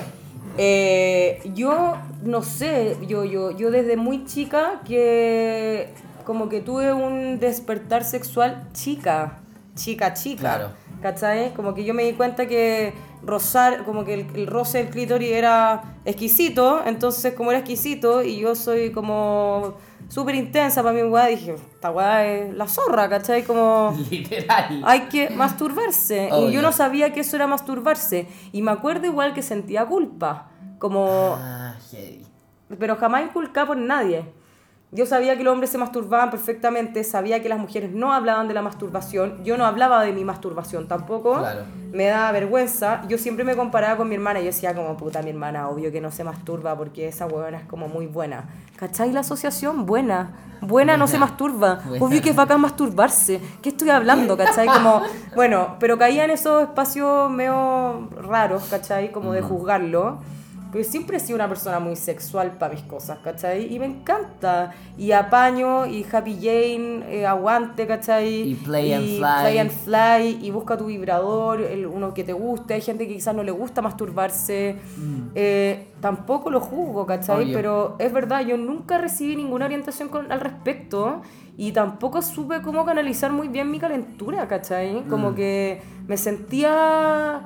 [0.58, 5.90] eh, yo no sé, yo, yo, yo desde muy chica que
[6.26, 9.40] como que tuve un despertar sexual chica.
[9.76, 10.40] Chica, chica.
[10.40, 10.70] Claro.
[11.02, 11.54] ¿Cachai?
[11.54, 15.32] Como que yo me di cuenta que rozar, como que el, el roce del clítoris
[15.32, 19.76] era exquisito, entonces como era exquisito y yo soy como
[20.12, 23.44] súper intensa para mi weá, dije, esta weá es la zorra, ¿cachai?
[23.44, 24.82] Como Literal.
[24.86, 26.28] hay que masturbarse.
[26.28, 26.50] Y Obvio.
[26.50, 28.28] yo no sabía que eso era masturbarse.
[28.52, 30.50] Y me acuerdo igual que sentía culpa,
[30.80, 32.26] como, Ah, heavy.
[32.78, 34.26] pero jamás inculcada por nadie.
[34.94, 38.54] Yo sabía que los hombres se masturbaban perfectamente, sabía que las mujeres no hablaban de
[38.54, 41.62] la masturbación, yo no hablaba de mi masturbación tampoco, Claro.
[41.94, 45.22] me daba vergüenza, yo siempre me comparaba con mi hermana y yo decía como, puta,
[45.22, 48.44] mi hermana, obvio que no se masturba porque esa huevona es como muy buena.
[48.76, 49.86] ¿Cachai la asociación?
[49.86, 50.32] Buena.
[50.60, 51.76] Buena no se masturba.
[51.88, 52.06] Buena.
[52.06, 53.40] Obvio que es bacán masturbarse.
[53.62, 54.36] ¿Qué estoy hablando?
[54.36, 54.68] ¿Cachai?
[54.68, 55.02] Como,
[55.36, 59.12] bueno, pero caía en esos espacios medio raros, ¿cachai?
[59.14, 60.20] Como de juzgarlo.
[60.72, 63.74] Pero siempre he sido una persona muy sexual para mis cosas, ¿cachai?
[63.74, 64.72] Y me encanta.
[64.98, 68.52] Y apaño, y Happy Jane, eh, aguante, ¿cachai?
[68.52, 69.42] Y play and fly.
[69.42, 72.74] play and fly, y busca tu vibrador, el, uno que te guste.
[72.76, 74.78] Hay gente que quizás no le gusta masturbarse.
[75.36, 77.44] Eh, tampoco lo juzgo, ¿cachai?
[77.44, 77.54] Obvio.
[77.56, 81.22] Pero es verdad, yo nunca recibí ninguna orientación con- al respecto.
[81.58, 85.04] Y tampoco supe cómo canalizar muy bien mi calentura, ¿cachai?
[85.10, 87.42] Como que me sentía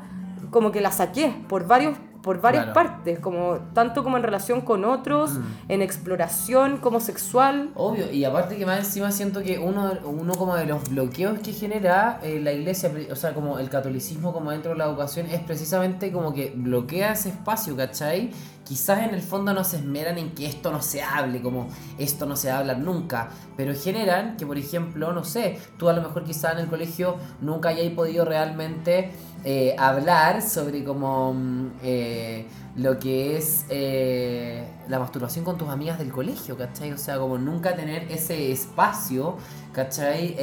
[0.51, 2.73] como que la saqué por varios por varias Claro.
[2.73, 5.29] partes, como tanto como en relación con otros,
[5.69, 7.69] en exploración como sexual.
[7.75, 11.53] Obvio, y aparte que más encima siento que uno, uno como de los bloqueos que
[11.53, 15.39] genera eh, la iglesia, o sea, como el catolicismo como dentro de la educación, es
[15.41, 18.31] precisamente como que bloquea ese espacio, ¿cachai?
[18.63, 21.67] Quizás en el fondo no se esmeran en que esto no se hable, como
[21.99, 25.89] esto no se va a hablar nunca, pero generan que, por ejemplo, no sé, tú
[25.89, 29.11] a lo mejor quizás en el colegio nunca hayáis podido realmente
[29.47, 35.99] eh, hablar sobre como mm, eh, lo que es eh, la masturbación con tus amigas
[35.99, 36.91] del colegio, ¿cachai?
[36.91, 39.37] O sea, como nunca tener ese espacio,
[39.71, 40.35] ¿cachai?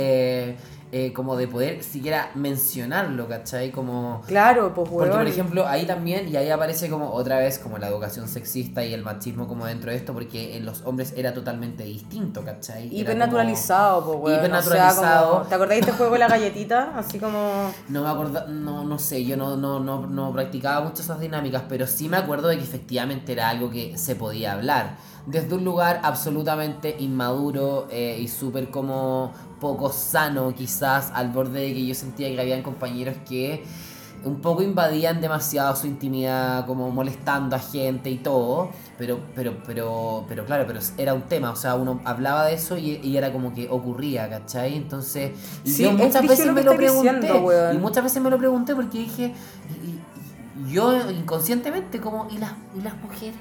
[0.94, 3.70] Eh, como de poder siquiera mencionarlo, ¿cachai?
[3.72, 4.20] Como...
[4.26, 7.88] Claro, pues Porque, por ejemplo, ahí también, y ahí aparece como otra vez como la
[7.88, 11.82] educación sexista y el machismo como dentro de esto, porque en los hombres era totalmente
[11.84, 12.94] distinto, ¿cachai?
[12.94, 14.38] Hipernaturalizado, pues weón.
[14.38, 15.00] Hipernaturalizado.
[15.00, 16.92] O sea, como- ¿Te acordáis de este juego de la galletita?
[16.98, 17.38] Así como.
[17.38, 21.20] como- No me acuerdo, no, no sé, yo no, no, no, no practicaba mucho esas
[21.20, 24.96] dinámicas, pero sí me acuerdo de que efectivamente era algo que se podía hablar.
[25.24, 29.32] Desde un lugar absolutamente inmaduro eh, y súper como
[29.62, 33.62] poco sano, quizás, al borde de que yo sentía que habían compañeros que
[34.24, 40.24] un poco invadían demasiado su intimidad, como molestando a gente y todo, pero, pero, pero,
[40.28, 43.32] pero claro, pero era un tema, o sea, uno hablaba de eso y, y era
[43.32, 44.76] como que ocurría, ¿cachai?
[44.76, 45.32] Entonces,
[45.64, 48.38] y Sí, yo muchas veces lo me lo pregunté, diciendo, y muchas veces me lo
[48.38, 49.34] pregunté porque dije,
[49.84, 53.34] y- y- yo inconscientemente como, ¿y las, y las mujeres?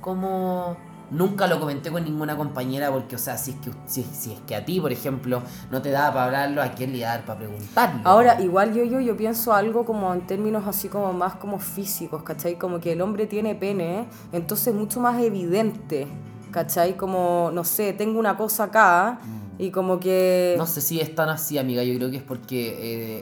[0.00, 0.76] Como...
[1.10, 4.40] Nunca lo comenté con ninguna compañera porque, o sea, si es que, si, si es
[4.40, 7.16] que a ti, por ejemplo, no te daba para hablarlo, ¿a quién le iba a
[7.16, 8.00] dar para preguntarlo?
[8.04, 12.22] Ahora, igual yo, yo, yo pienso algo como en términos así como más como físicos,
[12.22, 12.56] ¿cachai?
[12.56, 16.08] Como que el hombre tiene pene, entonces es mucho más evidente,
[16.50, 16.96] ¿cachai?
[16.96, 19.18] Como, no sé, tengo una cosa acá
[19.58, 20.54] y como que...
[20.58, 21.82] No sé si es tan así, amiga.
[21.84, 22.68] Yo creo que es porque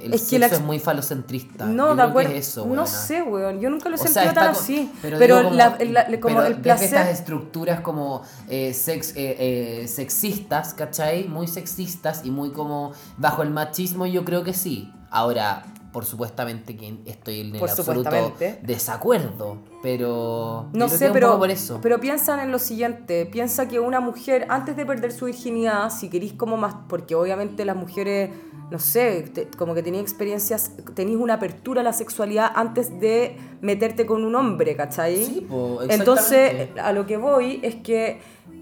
[0.00, 1.66] eh, el Es que sexo la es muy falocentrista.
[1.66, 2.30] No, Yo de acuerdo.
[2.32, 3.60] Es eso, no sé, weón.
[3.60, 4.90] Yo nunca lo he sea, sentido tan así.
[5.02, 6.84] Pero, Pero, como, la- la- como pero el desde placer.
[6.86, 11.28] estas estructuras como eh, sex, eh, sexistas, ¿cachai?
[11.28, 14.92] Muy sexistas y muy como bajo el machismo, yo creo que sí.
[15.10, 18.10] Ahora, por supuestamente que estoy en el absoluto
[18.62, 20.66] desacuerdo, pero...
[20.72, 21.78] No sé, pero, poco por eso.
[21.82, 26.08] pero piensan en lo siguiente, piensa que una mujer, antes de perder su virginidad, si
[26.08, 28.30] queréis como más, porque obviamente las mujeres,
[28.70, 33.36] no sé, te- como que tenéis experiencias, tenéis una apertura a la sexualidad antes de
[33.60, 35.24] meterte con un hombre, ¿cachai?
[35.24, 38.20] Sí, po, Entonces, a lo que voy es que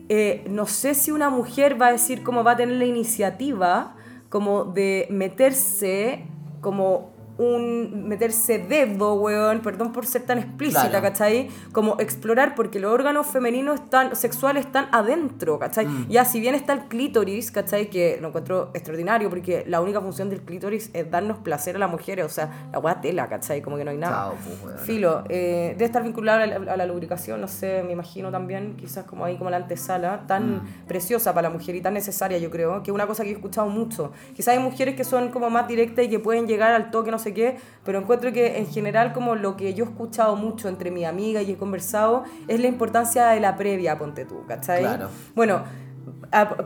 [0.08, 3.94] eh, no sé si una mujer va a decir cómo va a tener la iniciativa
[4.28, 6.24] como de meterse
[6.60, 7.09] como
[7.40, 11.02] un meterse dedo, weón, perdón por ser tan explícita, Claro.
[11.02, 11.48] ¿cachai?
[11.72, 15.86] Como explorar, porque los órganos femeninos están, sexuales están adentro, ¿cachai?
[15.86, 16.08] Mm.
[16.10, 17.88] Ya, si bien está el clítoris, ¿cachai?
[17.88, 21.90] Que lo encuentro extraordinario, porque la única función del clítoris es darnos placer a las
[21.90, 23.62] mujeres, o sea, la weá tela, ¿cachai?
[23.62, 24.16] Como que no hay nada.
[24.16, 24.80] Chao, pues.
[24.82, 28.76] Filo, eh, debe estar vinculada a la, a la lubricación, no sé, me imagino también,
[28.76, 30.86] quizás como ahí como la antesala, tan Mm.
[30.88, 33.32] preciosa para la mujer y tan necesaria, yo creo, que es una cosa que he
[33.32, 34.12] escuchado mucho.
[34.34, 37.18] Quizás hay mujeres que son como más directas y que pueden llegar al toque, no
[37.18, 40.90] sé qué, pero encuentro que en general como lo que yo he escuchado mucho entre
[40.90, 44.80] mi amiga y he conversado es la importancia de la previa, ponte tú, ¿cachai?
[44.80, 45.08] Claro.
[45.34, 45.62] Bueno,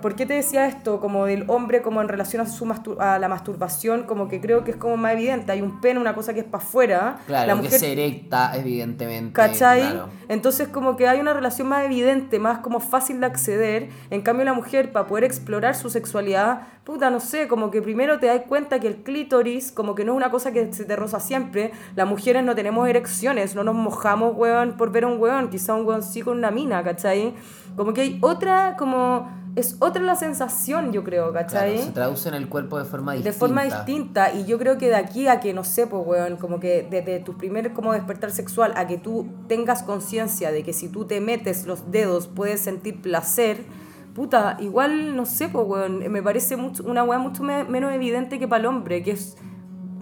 [0.02, 1.00] ¿por qué te decía esto?
[1.00, 4.62] Como del hombre como en relación a, su mastur- a la masturbación, como que creo
[4.64, 7.46] que es como más evidente, hay un pene, una cosa que es para afuera, Claro,
[7.46, 9.32] la que mujer se erecta, evidentemente.
[9.32, 9.80] ¿Cachai?
[9.80, 10.08] claro.
[10.28, 13.88] Entonces como que hay una relación más evidente, más como fácil de acceder.
[14.10, 18.18] En cambio la mujer para poder explorar su sexualidad, puta, no sé, como que primero
[18.18, 20.94] te das cuenta que el clítoris como que no es una cosa que se te
[20.96, 21.72] roza siempre.
[21.96, 25.72] Las mujeres no tenemos erecciones, no nos mojamos, weón, por ver a un weón, quizá
[25.74, 27.32] un weón sí con una mina, ¿cachai?
[27.76, 29.42] Como que hay otra, como...
[29.56, 31.72] Es otra la sensación, yo creo, ¿cachai?
[31.74, 33.32] Claro, se traduce en el cuerpo de forma distinta.
[33.32, 36.36] de forma distinta y yo creo que de aquí a que no sé pues weón
[36.38, 40.72] como que desde tu primer como despertar sexual a que tú tengas conciencia de que
[40.72, 43.64] si tú te metes los dedos puedes sentir placer
[44.12, 48.40] puta igual no sé pues weón me parece mucho, una weá mucho me- menos evidente
[48.40, 49.36] que para el hombre que es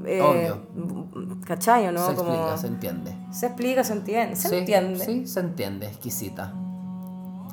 [0.07, 1.37] eh, Obvio.
[1.45, 2.07] ¿cachai o no?
[2.09, 3.17] se como explica, se entiende.
[3.31, 6.55] se explica se entiende se Sí, entiende Sí, se entiende, exquisita.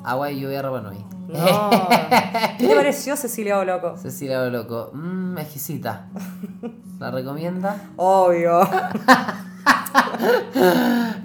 [0.04, 1.04] Agua y lluvia Rapa Nui.
[1.28, 1.70] no
[2.58, 3.96] ¿qué te pareció Cecilia o loco?
[3.96, 4.90] Cecilia lo loco.
[4.92, 6.08] Mmm, exquisita.
[6.98, 7.90] ¿La recomienda?
[7.96, 8.60] obvio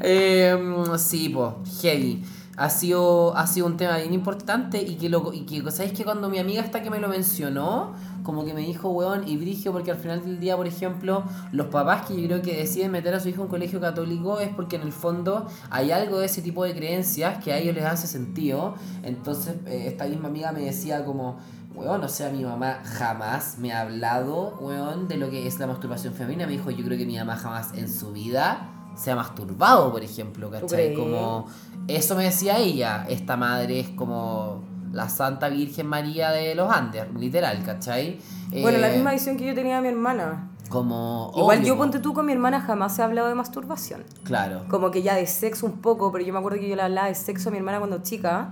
[0.02, 0.58] Eh,
[0.98, 2.24] sí, po, heavy.
[2.58, 6.06] Ha sido, ha sido un tema bien importante y que, lo, y que, ¿sabéis que
[6.06, 7.94] cuando mi amiga esta que me lo mencionó,
[8.26, 11.68] como que me dijo, weón, y brigio, porque al final del día, por ejemplo, los
[11.68, 14.50] papás que yo creo que deciden meter a su hijo en un colegio católico es
[14.50, 17.86] porque en el fondo hay algo de ese tipo de creencias que a ellos les
[17.86, 18.74] hace sentido.
[19.04, 21.38] Entonces, eh, esta misma amiga me decía como,
[21.76, 25.68] weón, o sea, mi mamá jamás me ha hablado, weón, de lo que es la
[25.68, 26.48] masturbación femenina.
[26.48, 30.04] Me dijo, yo creo que mi mamá jamás en su vida se ha masturbado, por
[30.04, 30.96] ejemplo, ¿cachai?
[30.96, 31.46] Como,
[31.88, 37.06] eso me decía ella, esta madre es como la Santa Virgen María de los Andes,
[37.18, 38.20] literal, ¿cachai?
[38.62, 41.32] bueno la Eh, misma visión que yo tenía de mi hermana Como...
[41.36, 41.80] Igual obvio, yo po.
[41.84, 44.04] ponte tú con mi hermana jamás he hablado de masturbación.
[44.24, 44.64] Claro.
[44.70, 47.08] Como que ya de sexo un poco, pero yo me acuerdo que yo le hablaba
[47.08, 48.50] de sexo a mi hermana cuando chica.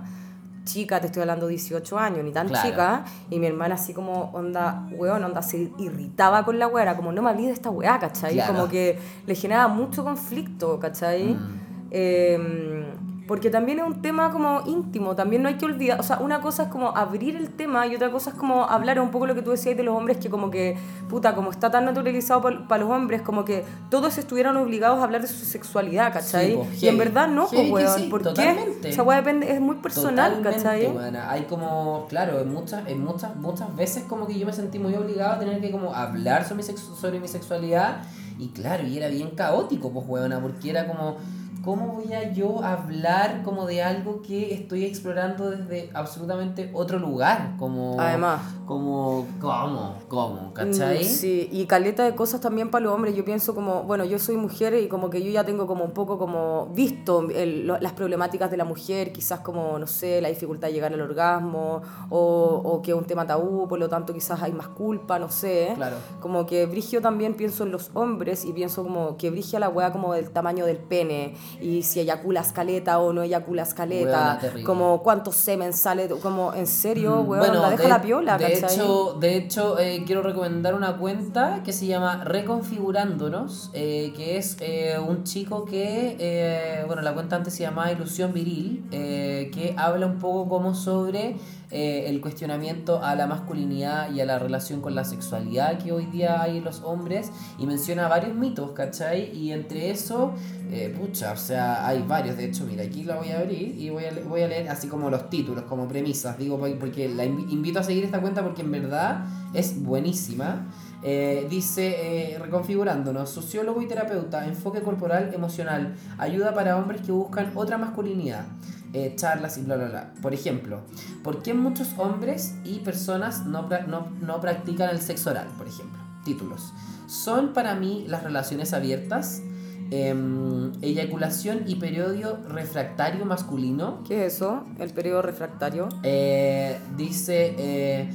[0.64, 2.66] Chica, te estoy hablando 18 años, ni tan Claro.
[2.68, 3.04] chica.
[3.30, 6.96] Y mi hermana así como, onda, weón, onda, se irritaba con la weá.
[6.96, 8.32] Como, no me hables de esta weá, ¿cachai?
[8.34, 8.54] Claro.
[8.54, 11.34] Como que le generaba mucho conflicto, ¿cachai?
[11.34, 11.60] Mm.
[11.90, 12.93] Eh,
[13.26, 16.40] porque también es un tema como íntimo, también no hay que olvidar, o sea, una
[16.40, 19.34] cosa es como abrir el tema y otra cosa es como hablar un poco lo
[19.34, 20.76] que tú decías de los hombres, que como que,
[21.08, 25.22] puta, como está tan naturalizado para los hombres, como que todos estuvieran obligados a hablar
[25.22, 26.50] de su sexualidad, ¿cachai?
[26.50, 28.28] Sí, po, y en verdad no, pues, weón, sí, ¿por qué?
[28.28, 28.88] totalmente.
[28.90, 30.86] Esa weá depende, es muy personal, Totalmente, ¿cachai?
[30.92, 31.30] buena.
[31.30, 34.94] Hay como, claro, en muchas, en muchas, muchas veces como que yo me sentí muy
[34.94, 38.02] obligado a tener que como hablar sobre mi, sobre mi sexualidad
[38.38, 41.16] y claro, y era bien caótico, pues weona, porque era como,
[41.64, 47.54] ¿cómo voy a yo hablar como de algo que estoy explorando desde absolutamente otro lugar?
[47.58, 48.40] Como, Además.
[48.66, 49.94] Como, ¿cómo?
[50.08, 50.52] ¿Cómo?
[50.54, 51.00] ¿Cachai?
[51.04, 53.14] Mm, Sí, y caleta de cosas también para los hombres.
[53.14, 55.90] Yo pienso como, bueno, yo soy mujer y como que yo ya tengo como un
[55.92, 60.28] poco como visto el- lo- las problemáticas de la mujer, quizás como, no sé, la
[60.28, 64.12] dificultad de llegar al orgasmo o, o que es un tema tabú, por lo tanto
[64.14, 65.72] quizás hay más culpa, no sé.
[65.76, 65.96] Claro.
[66.20, 69.92] Como que Brigio también pienso en los hombres y pienso como que Brigia la wea
[69.92, 74.64] como del tamaño del pene y si eyaculas caleta o no eyaculas caleta, terrible.
[74.64, 78.52] como cuántos semen sale, como en serio, Mm, weón, onda, deja de, la piola, de
[78.60, 78.74] ¿cachai?
[78.76, 84.56] hecho, de hecho eh, quiero recomendar una cuenta que se llama Reconfigurándonos, eh, que es
[84.60, 89.74] eh, un chico que, eh, bueno, la cuenta antes se llamaba Ilusión Viril, eh, que
[89.78, 91.36] habla un poco como sobre
[91.74, 96.06] eh, el cuestionamiento a la masculinidad y a la relación con la sexualidad que hoy
[96.06, 99.36] día hay en los hombres y menciona varios mitos, ¿cachai?
[99.36, 100.32] Y entre eso,
[100.70, 103.90] eh, pucha, o sea, hay varios, de hecho, mira, aquí la voy a abrir y
[103.90, 107.24] voy a, voy a leer así como los títulos, como premisas, digo, por- porque la
[107.24, 110.66] invi- invito a seguir esta cuenta porque en verdad es buenísima.
[111.06, 117.52] Eh, dice, eh, reconfigurándonos, sociólogo y terapeuta, enfoque corporal emocional, ayuda para hombres que buscan
[117.54, 118.46] otra masculinidad,
[118.94, 120.14] eh, charlas y bla, bla, bla.
[120.22, 120.80] Por ejemplo,
[121.22, 125.48] ¿por qué muchos hombres y personas no, no, no practican el sexo oral?
[125.58, 126.72] Por ejemplo, títulos.
[127.06, 129.42] Son para mí las relaciones abiertas,
[129.90, 134.64] em, eyaculación y periodo refractario masculino, ¿Qué es eso?
[134.78, 135.88] El periodo refractario.
[136.02, 138.10] eh, dice, eh,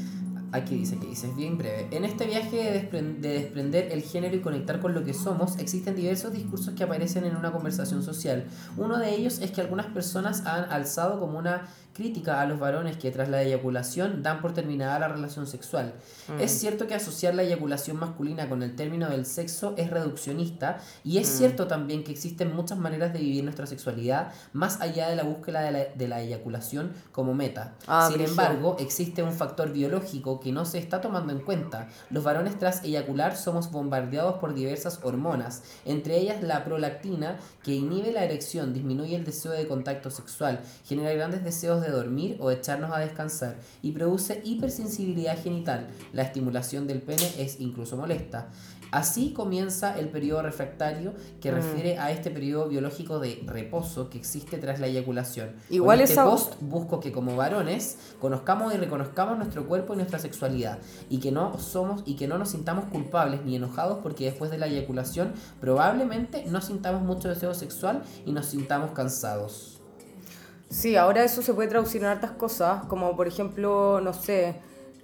[0.51, 1.87] aquí dice, aquí dice, es bien breve.
[1.91, 5.95] En este viaje de, de desprender el género y conectar con lo que somos, existen
[5.95, 8.45] diversos discursos que aparecen en una conversación social.
[8.77, 11.67] Uno de ellos es que algunas personas han alzado como una
[11.99, 15.95] crítica a los varones que tras la eyaculación dan por terminada la relación sexual.
[16.39, 21.17] Es cierto que asociar la eyaculación masculina con el término del sexo es reduccionista y
[21.17, 25.23] es cierto también que existen muchas maneras de vivir nuestra sexualidad más allá de la
[25.23, 27.75] búsqueda de la, de la eyaculación como meta.
[27.85, 31.89] Ah, Sin embargo, existe un factor biológico que no se está tomando en cuenta.
[32.11, 38.13] Los varones tras eyacular somos bombardeados por diversas hormonas, entre ellas la prolactina, que inhibe
[38.13, 42.91] la erección, disminuye el deseo de contacto sexual, genera grandes deseos de dormir o echarnos
[42.91, 45.87] a descansar y produce hipersensibilidad genital.
[46.13, 48.49] La estimulación del pene es incluso molesta.
[48.91, 54.57] Así comienza el periodo refractario que refiere a este periodo biológico de reposo que existe
[54.57, 55.51] tras la eyaculación.
[55.69, 59.97] Igual Con este esa- post busco que como varones conozcamos y reconozcamos nuestro cuerpo y
[59.97, 64.25] nuestra sexualidad y que no somos y que no nos sintamos culpables ni enojados porque
[64.25, 69.78] después de la eyaculación probablemente no sintamos mucho deseo sexual y nos sintamos cansados.
[70.69, 74.55] Sí, ahora eso se puede traducir en hartas cosas, como por ejemplo, no sé,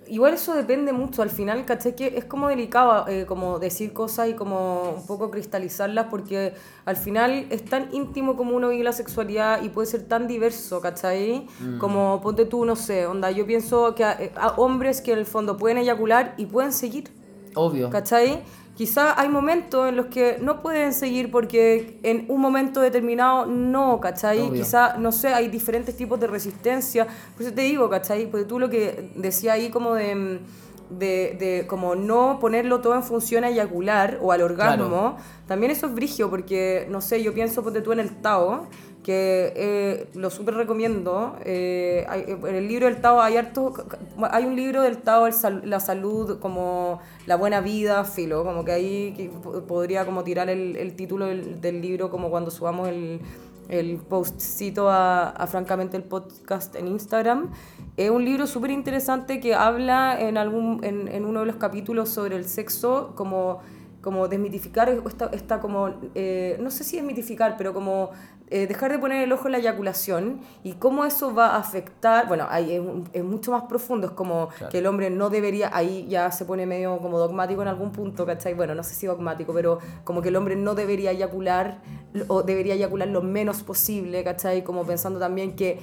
[0.08, 4.30] igual eso depende mucho, al final, caché que es como delicado eh, como decir cosas
[4.30, 6.54] y como un poco cristalizarlas, porque
[6.86, 10.82] al final es tan íntimo como uno vive la sexualidad y puede ser tan diverso,
[10.82, 11.48] ¿cachai?
[11.80, 15.26] Como ponte tú, no sé, onda, yo pienso que a, a hombres que en el
[15.26, 17.10] fondo pueden eyacular y pueden seguir,
[17.56, 17.90] Obvio.
[17.90, 18.44] ¿Cachai?
[18.76, 24.02] Quizá hay momentos en los que no pueden seguir porque en un momento determinado no,
[24.02, 24.42] ¿cachai?
[24.42, 24.64] Obvio.
[24.64, 27.08] Quizá, no sé, hay diferentes tipos de resistencia.
[27.34, 28.30] Por eso te digo, ¿cachai?
[28.30, 30.42] Porque tú lo que decía ahí como de,
[30.90, 35.18] de, de como no ponerlo todo en función a eyacular o al orgasmo,
[35.48, 38.68] también eso es brigio porque, no sé, yo pienso, ponte tú en el Tao,
[39.06, 41.36] que eh, lo súper recomiendo.
[41.46, 43.72] eh, hay- en el libro del Tao hay harto,
[44.32, 48.72] hay un libro del Tao, sal- la salud, como la buena vida, filo, como que
[48.72, 52.88] ahí que po- podría como tirar el, el título del, del libro como cuando subamos
[52.90, 53.20] el,
[53.70, 57.52] el postcito a, a Francamente el podcast en Instagram.
[57.98, 62.10] Es un libro súper interesante que habla en, algún, en, en uno de los capítulos
[62.10, 63.60] sobre el sexo como
[64.02, 68.12] como desmitificar esta, esta como, eh, no sé si desmitificar, pero como
[68.50, 72.28] eh, dejar de poner el ojo en la eyaculación y cómo eso va a afectar,
[72.28, 72.80] bueno, ahí
[73.14, 74.72] es, mucho más profundo, es como Claro.
[74.72, 78.26] que el hombre no debería, ahí ya se pone medio como dogmático en algún punto,
[78.26, 78.54] ¿cachai?
[78.54, 81.82] Bueno, no sé si dogmático, pero como que el hombre no debería eyacular
[82.28, 84.64] o debería eyacular lo menos posible, ¿cachai?
[84.64, 85.80] Como pensando también que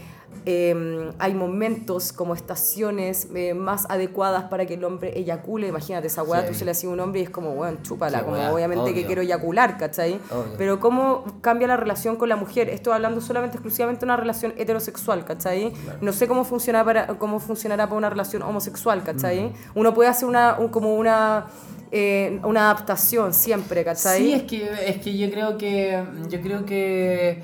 [0.47, 6.22] eh, hay momentos como estaciones eh, más adecuadas para que el hombre eyacule, imagínate esa
[6.22, 6.49] weá, Sí.
[6.49, 8.53] tú se le hacía a un hombre y es como, bueno, chúpala, Qué como weá,
[8.53, 10.18] obviamente que quiero eyacular, ¿cachai?
[10.30, 10.55] Obvio.
[10.59, 14.53] Pero cómo cambia la relación con la mujer, estoy hablando solamente exclusivamente de una relación
[14.57, 15.72] heterosexual, ¿cachai?
[16.01, 19.45] No sé cómo funcionará para, cómo funcionará para una relación homosexual, ¿cachai?
[19.45, 19.53] Mm.
[19.76, 21.47] Uno puede hacer una, un- como una,
[21.91, 24.18] eh, una adaptación siempre, ¿cachai?
[24.18, 26.03] Sí, es que, es que yo creo que.
[26.28, 27.43] Yo creo que.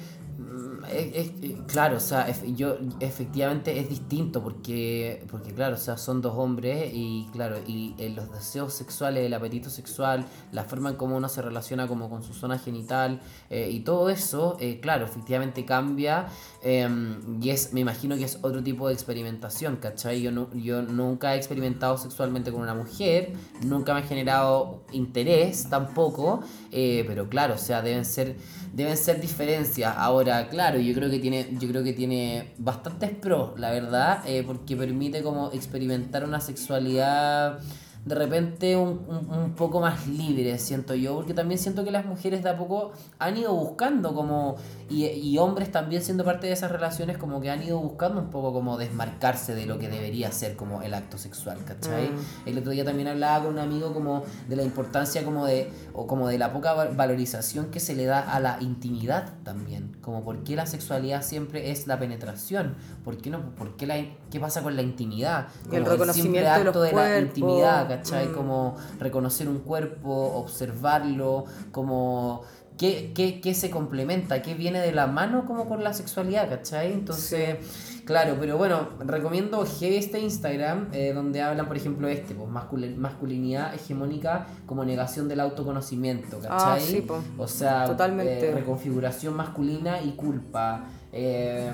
[0.89, 1.32] Mm, es,
[1.66, 6.91] claro, o sea, yo efectivamente es distinto porque, porque claro, o sea, son dos hombres
[6.93, 11.28] y claro, y eh, los deseos sexuales, el apetito sexual, la forma en cómo uno
[11.28, 13.20] se relaciona como con su zona genital
[13.51, 16.26] eh, y todo eso, eh, claro, efectivamente cambia
[16.62, 20.22] em, y es, me imagino que es otro tipo de experimentación, ¿cachai?
[20.22, 23.32] Yo, no, yo nunca he experimentado sexualmente con una mujer,
[23.64, 28.36] nunca me ha generado interés tampoco, pero claro, o sea, deben ser
[28.72, 29.94] deben ser diferencias.
[29.96, 34.42] Ahora, claro, yo creo que tiene, yo creo que tiene bastantes pros, la verdad, eh,
[34.46, 37.60] porque permite como experimentar una sexualidad
[38.09, 42.42] de repente un, un, poco más libre, siento yo, porque también siento que las mujeres
[42.42, 44.56] de a poco han ido buscando como,
[44.88, 48.30] y, y, hombres también siendo parte de esas relaciones, como que han ido buscando un
[48.30, 52.09] poco como desmarcarse de lo que debería ser como el acto sexual, ¿cachai?
[52.09, 52.48] Mm.
[52.48, 56.06] El otro día también hablaba con un amigo como de la importancia como de, o
[56.06, 60.44] como de la poca valorización que se le da a la intimidad también, como por
[60.44, 63.96] qué la sexualidad siempre es la penetración, por qué no, por qué la,
[64.30, 67.97] qué pasa con la intimidad, como el reconocimiento acto de, la intimidad, ¿cachai?
[68.05, 68.32] Mm.
[68.32, 72.42] Como reconocer un cuerpo, observarlo, como
[72.78, 76.92] qué, qué, se complementa, qué viene de la mano como con la sexualidad, ¿cachai?
[76.92, 77.57] Entonces,
[78.05, 84.46] claro, pero bueno, recomiendo este Instagram, eh, donde hablan, por ejemplo, este, pues masculinidad hegemónica
[84.66, 87.05] como negación del autoconocimiento, ah, ¿cachai?
[87.11, 88.49] Ah, o sea, Totalmente.
[88.49, 90.84] Eh, reconfiguración masculina y culpa.
[91.12, 91.72] Eh,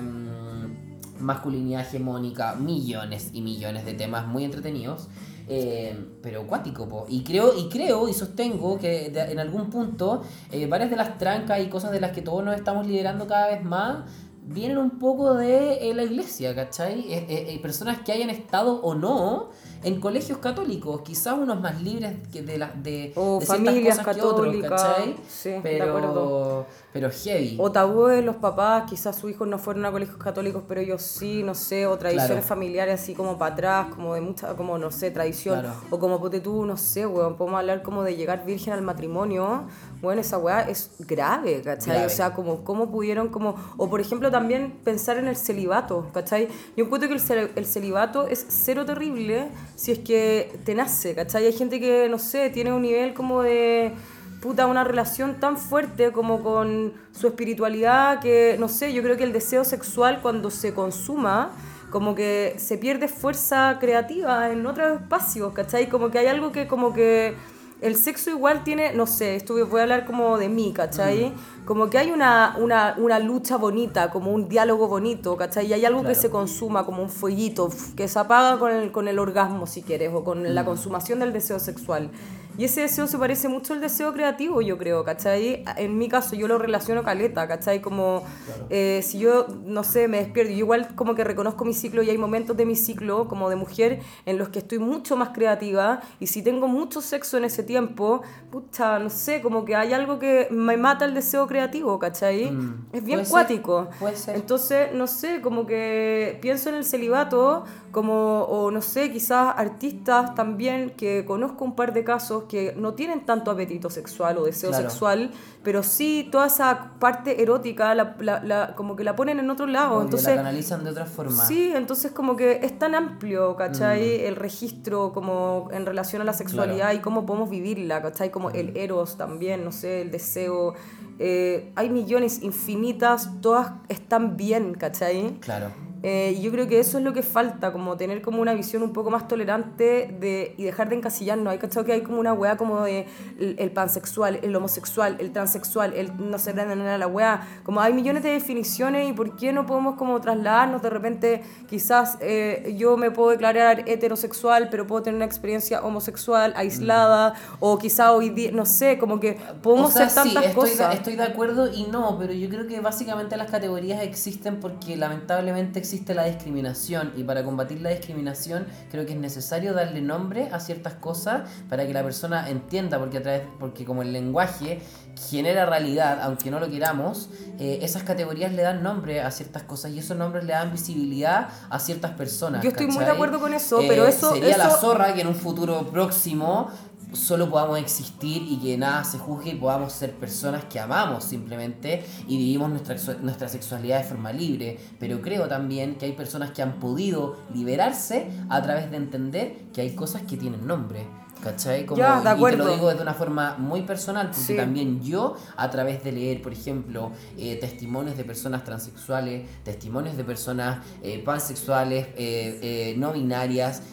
[1.25, 5.09] masculinidad hegemónica, millones y millones de temas muy entretenidos.
[5.47, 10.89] Eh, pero cuático, Y creo, y creo y sostengo que en algún punto eh, varias
[10.89, 14.09] de las trancas y cosas de las que todos nos estamos liderando cada vez más
[14.41, 17.59] vienen un poco de eh, la iglesia, ¿cachai?
[17.61, 19.49] personas que hayan estado o no
[19.85, 24.83] en colegios católicos, quizás unos más libres que de las de, o familias católicas,
[25.29, 27.55] Sí, pero, pero heavy.
[27.59, 31.43] O tabúes, los papás, quizás sus hijos no fueron a colegios católicos, pero ellos sí,
[31.43, 35.11] no sé, o tradiciones familiares así como para atrás, como de mucha, como no sé,
[35.11, 35.63] tradición.
[35.91, 39.65] O como pote tú, no sé, weón, podemos hablar como de llegar virgen al matrimonio.
[40.01, 42.05] Bueno, esa weá es grave, ¿cachai?
[42.05, 46.47] O sea, como cómo pudieron, como, o por ejemplo también pensar en el celibato, ¿cachai?
[46.75, 51.45] Yo encuentro que el, el celibato es cero terrible si es que te nace, ¿cachai?
[51.45, 53.93] Hay gente que, no sé, tiene un nivel como de
[54.41, 59.23] puta, una relación tan fuerte como con su espiritualidad que, no sé, yo creo que
[59.23, 61.51] el deseo sexual cuando se consuma,
[61.89, 65.89] como que se pierde fuerza creativa en otros espacios, ¿cachai?
[65.89, 67.35] Como que hay algo que como que
[67.81, 71.29] el sexo igual tiene, no sé, esto voy a hablar como de mí, ¿cachai?
[71.29, 71.65] Mm.
[71.65, 75.67] Como que hay una, una, una, lucha bonita, como un diálogo bonito, ¿cachai?
[75.67, 79.07] Y hay algo que se consuma, como un fueguito, que se apaga con el, con
[79.07, 80.65] el orgasmo, si quieres, o con la mm.
[80.65, 82.09] consumación del deseo sexual.
[82.57, 85.63] Y ese deseo se parece mucho al deseo creativo, yo creo, ¿cachai?
[85.77, 87.81] En mi caso yo lo relaciono caleta, ¿cachai?
[87.81, 88.23] Como
[88.69, 92.09] eh, si yo, no sé, me despierto, yo igual como que reconozco mi ciclo y
[92.09, 96.01] hay momentos de mi ciclo como de mujer en los que estoy mucho más creativa
[96.19, 100.19] y si tengo mucho sexo en ese tiempo, pucha, no sé, como que hay algo
[100.19, 102.51] que me mata el deseo creativo, ¿cachai?
[102.51, 102.87] Mm.
[102.93, 103.89] Es bien cuático.
[103.99, 104.35] Puede ser.
[104.35, 110.35] Entonces, no sé, como que pienso en el celibato como, o no sé, quizás artistas
[110.35, 114.73] también que conozco un par de casos que no tienen tanto apetito sexual o deseo
[114.73, 115.31] sexual,
[115.63, 120.01] pero sí toda esa parte erótica la, la, como que la ponen en otro lado.
[120.01, 121.45] entonces, la canalizan de otra forma.
[121.45, 124.01] Sí, entonces como que es tan amplio, ¿cachai?
[124.01, 124.25] Mm.
[124.25, 128.31] El registro como en relación a la sexualidad y cómo podemos vivirla, ¿cachai?
[128.31, 128.77] Como el mm.
[128.77, 130.73] eros también, no sé, el deseo.
[131.17, 135.39] Eh, hay millones infinitas, todas están bien, ¿cachai?
[135.39, 135.84] Claro.
[136.07, 138.83] Eh, y yo creo que eso es lo que falta, como tener como una visión
[138.83, 141.51] un poco más tolerante de, y dejar de encasillarnos.
[141.51, 143.07] Hay cachado que hay como una weá como de
[143.39, 147.47] el, pansexual, el homosexual, el transexual, el no sé, la weá.
[147.63, 152.19] Como hay millones de definiciones y por qué no podemos como trasladarnos de repente, quizás
[152.21, 157.55] eh, yo me puedo declarar heterosexual, pero puedo tener una experiencia homosexual aislada, mm.
[157.61, 160.89] o quizás hoy día, no sé, como que podemos ser tantas estoy cosas.
[160.89, 164.95] De, estoy de acuerdo y no, pero yo creo que básicamente las categorías existen porque
[164.97, 170.01] lamentablemente existen existe la discriminación y para combatir la discriminación creo que es necesario darle
[170.01, 174.11] nombre a ciertas cosas para que la persona entienda, porque, a través, porque como el
[174.11, 174.81] lenguaje
[175.29, 177.29] genera realidad, aunque no lo queramos,
[177.59, 181.47] eh, esas categorías le dan nombre a ciertas cosas y esos nombres le dan visibilidad
[181.69, 182.61] a ciertas personas.
[182.61, 184.33] Yo estoy muy de acuerdo con eso, pero eh, eso...
[184.33, 186.71] Sería la zorra que en un futuro próximo
[187.15, 192.05] solo podamos existir y que nada se juzgue y podamos ser personas que amamos simplemente
[192.27, 194.77] y vivimos nuestra, nuestra sexualidad de forma libre.
[194.99, 199.81] Pero creo también que hay personas que han podido liberarse a través de entender que
[199.81, 201.07] hay cosas que tienen nombre.
[201.43, 201.85] ¿Cachai?
[201.85, 202.65] Como, Ya, de Y te acuerdo.
[202.65, 204.55] lo digo de una forma muy personal, porque Sí.
[204.55, 210.23] también yo, a través de leer, por ejemplo, eh, testimonios de personas transexuales, testimonios de
[210.23, 213.83] personas eh, pansexuales, eh, eh, no binarias,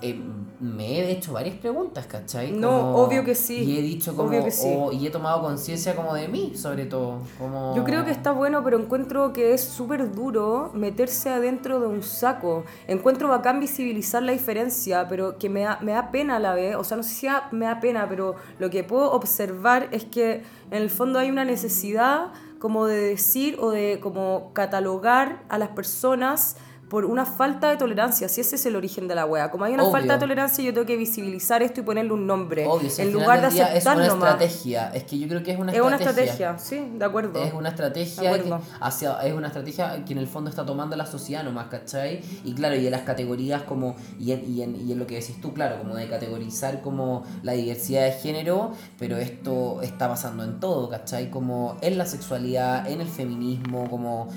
[0.00, 0.20] eh,
[0.60, 2.52] me he hecho varias preguntas, ¿cachai?
[2.52, 4.68] No, obvio que sí, Y he dicho como, obvio que sí.
[4.76, 7.18] oh, y he tomado conciencia como de mí, sobre todo.
[7.38, 7.74] Como...
[7.76, 12.02] Yo creo que está bueno, pero encuentro que es súper duro meterse adentro de un
[12.02, 12.64] saco.
[12.86, 16.76] Encuentro bacán visibilizar la diferencia, pero que me da, me da pena a la vez.
[16.76, 20.04] O sea, no sé si da- me da pena, pero lo que puedo observar es
[20.04, 25.58] que en el fondo hay una necesidad como de decir o de como catalogar a
[25.58, 26.56] las personas
[26.88, 29.50] por una falta de tolerancia, si ese es el origen de la wea.
[29.50, 29.92] Como hay una Obvio.
[29.92, 32.66] falta de tolerancia, yo tengo que visibilizar esto y ponerle un nombre.
[32.66, 34.30] Obvio, si en lugar de día es aceptar una nomás.
[34.32, 34.90] estrategia.
[34.94, 36.52] Es que yo creo que es una Es una estrategia.
[36.52, 37.42] estrategia, sí, de acuerdo.
[37.42, 41.06] Es una estrategia que hacia, es una estrategia que en el fondo está tomando la
[41.06, 42.20] sociedad nomás, ¿cachai?
[42.44, 45.16] Y claro, y en las categorías como, y en, y en, y en lo que
[45.16, 50.42] decís tú, claro, como de categorizar como la diversidad de género, pero esto está pasando
[50.44, 51.30] en todo, ¿cachai?
[51.30, 54.28] Como en la sexualidad, en el feminismo, como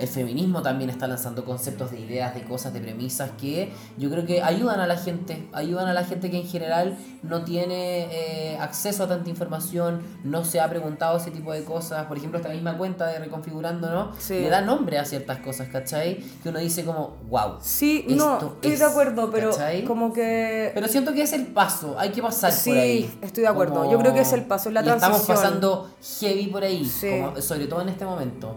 [0.00, 4.24] el feminismo también está lanzando conceptos de ideas, de cosas, de premisas que yo creo
[4.26, 8.58] que ayudan a la gente, ayudan a la gente que en general no tiene eh,
[8.58, 12.06] acceso a tanta información, no se ha preguntado ese tipo de cosas.
[12.06, 14.12] Por ejemplo, esta misma cuenta de Reconfigurando, ¿no?
[14.18, 14.34] Sí.
[14.40, 16.16] Le da nombre a ciertas cosas, ¿cachai?
[16.42, 17.58] Que uno dice como, wow.
[17.60, 19.84] Sí, no, Esto estoy es, de acuerdo, pero ¿cachai?
[19.84, 20.70] como que...
[20.74, 23.18] Pero siento que es el paso, hay que pasar Sí, por ahí.
[23.20, 23.90] estoy de acuerdo.
[23.90, 25.36] Yo creo que es el paso, es la y Estamos transición.
[25.36, 25.90] pasando
[26.20, 27.08] heavy por ahí, Sí.
[27.20, 28.56] como- sobre todo en este momento.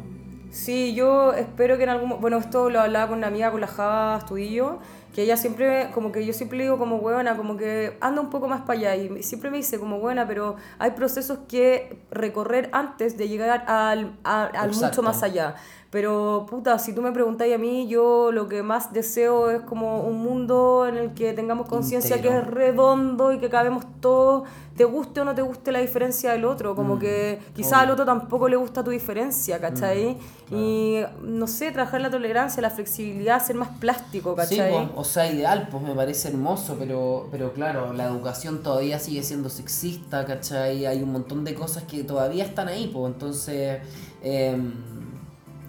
[0.53, 2.21] Sí, yo espero que en algún...
[2.21, 4.77] Bueno, esto lo hablaba con una amiga, con la Java Estudillo,
[5.15, 8.29] que ella siempre, como que yo siempre le digo como buena, como que anda un
[8.29, 12.69] poco más para allá y siempre me dice como buena, pero hay procesos que recorrer
[12.71, 15.55] antes de llegar al, a- al mucho más allá.
[15.93, 20.01] Pero puta, si tú me preguntáis a mí, yo lo que más deseo es como
[20.01, 24.41] un mundo en el que tengamos conciencia que es redondo y que cabemos todos,
[24.75, 27.91] te guste o no te guste la diferencia del otro, como Mm, que quizás al
[27.91, 30.17] otro tampoco le gusta tu diferencia, ¿cachai?
[30.49, 34.71] Mm, Y no sé, trabajar la tolerancia, la flexibilidad, ser más plástico, Sí, ¿cachai?
[34.89, 39.21] po, o sea, ideal, pues me parece hermoso, pero, pero claro, la educación todavía sigue
[39.21, 40.87] siendo sexista, ¿cachai?
[40.87, 43.79] Hay un montón de cosas que todavía están ahí, pues entonces...
[44.23, 44.73] em,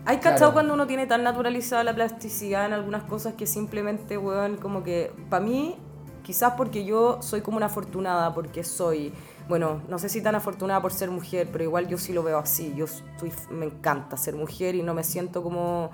[0.07, 0.52] Hay cachado Claro.
[0.52, 5.12] cuando uno tiene tan naturalizada la plasticidad en algunas cosas que simplemente, weón, como que,
[5.30, 5.76] para mí,
[6.22, 9.12] quizás porque yo soy como una afortunada, porque soy,
[9.48, 12.38] bueno, no sé si tan afortunada por ser mujer, pero igual yo sí lo veo
[12.38, 12.74] así.
[12.76, 15.90] Yo estoy, me encanta ser mujer y no me siento como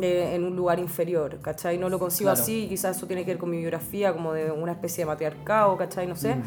[0.00, 1.78] eh, en un lugar inferior, ¿cachai?
[1.78, 2.42] No lo consigo Claro.
[2.42, 5.76] así, quizás eso tiene que ver con mi biografía, como de una especie de matriarcado,
[5.76, 6.06] ¿cachai?
[6.08, 6.34] No sé.
[6.36, 6.42] Mm.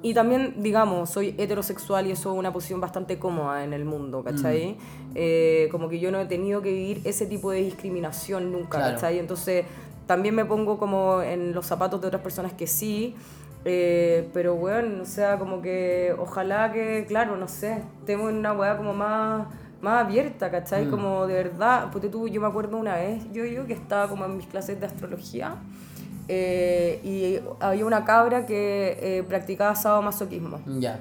[0.00, 4.22] Y también, digamos, soy heterosexual y eso es una posición bastante cómoda en el mundo,
[4.22, 4.74] ¿cachai?
[4.74, 5.12] Mm.
[5.16, 8.94] Eh, como que yo no he tenido que vivir ese tipo de discriminación nunca, Claro.
[8.94, 9.18] ¿cachai?
[9.18, 9.64] Entonces,
[10.06, 13.16] también me pongo como en los zapatos de otras personas que sí.
[13.64, 18.52] eh, pero, bueno, o sea, como que ojalá que, claro, no sé, estemos en una
[18.52, 19.48] weá como más,
[19.82, 20.86] más abierta, ¿cachai?
[20.86, 20.90] Mm.
[20.90, 24.24] Como de verdad, porque tú, yo me acuerdo una vez, yo, yo que estaba como
[24.26, 25.56] en mis clases de astrología,
[26.28, 30.60] eh, y había una cabra que eh, practicaba sadomasoquismo.
[30.78, 31.00] ya.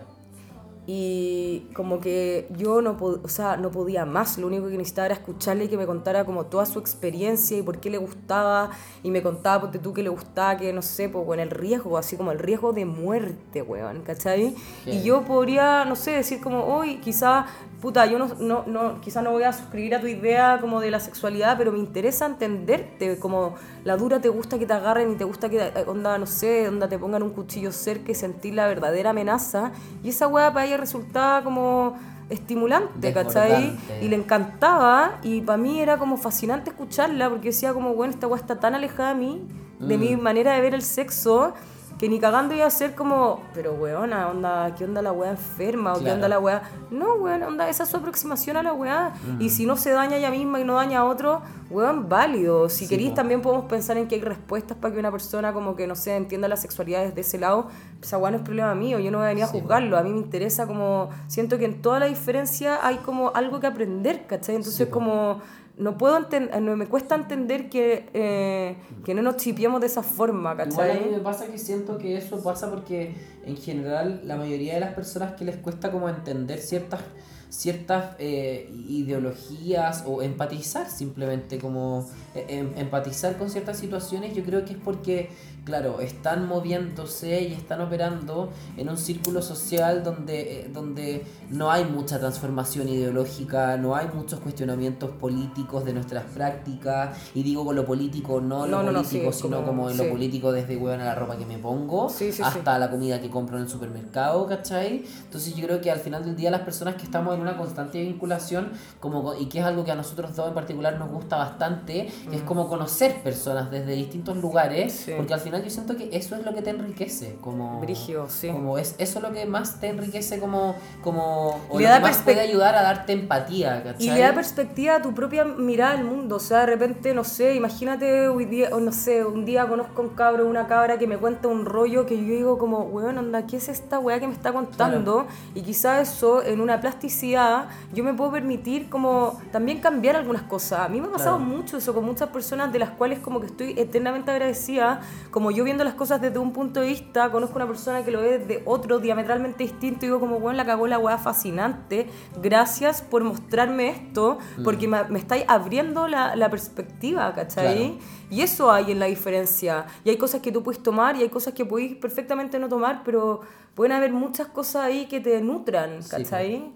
[0.90, 5.16] Y como que yo no, o sea, no podía más, lo único que necesitaba era
[5.16, 8.70] escucharle y que me contara como toda su experiencia y por qué le gustaba.
[9.04, 11.98] Y me contaba, porque tú que le gustaba, que no sé, pues bueno, el riesgo,
[11.98, 14.56] así como el riesgo de muerte, weón, ¿cachai?
[14.86, 15.04] Y Heavy.
[15.04, 17.48] yo podría, no sé, decir como, hoy quizá,
[17.82, 20.90] puta, yo no, no, no, quizá no voy a suscribir a tu idea como de
[20.90, 25.16] la sexualidad, pero me interesa entenderte, como la dura te gusta que te agarren y
[25.16, 28.56] te gusta que, eh, onda, no sé, onda te pongan un cuchillo cerca y sentir
[28.56, 29.72] la verdadera amenaza.
[30.04, 31.96] Y esa weá para ella resultaba como
[32.30, 33.78] estimulante, ¿cachai?
[34.02, 38.28] Y le encantaba y para mí era como fascinante escucharla porque decía como, bueno, esta
[38.28, 39.48] weá está tan alejada de mí,
[39.80, 41.54] de mi manera de ver el sexo,
[41.98, 45.94] que ni cagando iba a ser como, pero weona, onda, ¿qué onda la weá enferma?
[45.94, 46.62] ¿O qué onda la weá?
[46.92, 49.14] No, weón, onda, esa es su aproximación a la weá.
[49.40, 51.42] Y si no se daña ella misma y no daña a otro,
[51.72, 52.70] weón, válido.
[52.70, 55.76] Si Sí, queréis, también podemos pensar en que hay respuestas para que una persona como
[55.76, 57.68] que, no sé, entienda la sexualidad desde ese lado.
[58.00, 59.98] Esa weá no es problema mío, yo no voy a venir a Sí, juzgarlo.
[59.98, 63.66] A mí me interesa como, siento que en toda la diferencia hay como algo que
[63.66, 64.56] aprender, ¿cachai?
[64.56, 65.42] Entonces Sí, como...
[65.78, 68.76] No puedo enten- no me cuesta entender que, eh,
[69.06, 71.12] que no nos chipiemos de esa forma, Igual a mí ¿cachai?
[71.12, 73.14] me pasa que siento que eso pasa porque
[73.46, 77.02] en general la mayoría de las personas que les cuesta como entender ciertas
[77.50, 82.06] ciertas eh, ideologías o empatizar simplemente como
[82.48, 85.30] empatizar con ciertas situaciones yo creo que es porque
[85.66, 91.84] claro están moviéndose y están operando en un círculo social donde eh, donde no hay
[91.86, 97.86] mucha transformación ideológica no hay muchos cuestionamientos políticos de nuestras prácticas y digo con lo
[97.86, 100.04] político no lo No, no, no, político sí, sino como- como, en sí.
[100.04, 103.30] lo político desde hueón a la ropa que me pongo Sí, hasta la comida que
[103.30, 105.04] compro en el supermercado, ¿cachai?
[105.26, 108.02] Entonces yo creo que al final del día las personas que estamos en una constante
[108.02, 111.36] vinculación como, co- y que es algo que a nosotros dos en particular nos gusta
[111.38, 115.14] bastante, es como conocer personas desde distintos lugares, Sí.
[115.16, 117.80] porque al final yo siento que eso es lo que te enriquece, como...
[117.80, 118.50] Brigio, sí.
[118.50, 122.04] Como es eso lo que más te enriquece como, como o Le lo da que
[122.04, 124.08] más puede ayudar a darte empatía, ¿cachai?
[124.08, 126.36] Y le da perspectiva a tu propia mirada al mundo.
[126.38, 130.02] O sea, de repente, no sé, imagínate hoy día, o no sé, un día conozco
[130.02, 133.18] a un cabro, una cabra que me cuenta un rollo que yo digo como, weón,
[133.18, 135.28] onda, ¿qué es esta weá que me está contando?
[135.56, 140.80] Y quizá eso, en una plasticidad, yo me puedo permitir como también cambiar algunas cosas.
[140.82, 141.52] A mí me ha pasado Claro.
[141.52, 145.64] mucho eso con muchas personas de las cuales como que estoy eternamente agradecida, como yo
[145.64, 148.64] viendo las cosas desde un punto de vista, conozco una persona que lo ve de
[148.66, 152.08] otro diametralmente distinto y digo como, weón, la cagó la weá fascinante,
[152.42, 157.78] gracias por mostrarme esto, porque me, me estáis abriendo la, la perspectiva, ¿cachai?
[157.78, 157.98] Claro.
[158.32, 159.86] Y eso hay en la diferencia.
[160.04, 163.04] Y hay cosas que tú puedes tomar y hay cosas que podéis perfectamente no tomar,
[163.06, 163.42] pero
[163.76, 166.72] pueden haber muchas cosas ahí que te nutran, Sí, ¿cachai?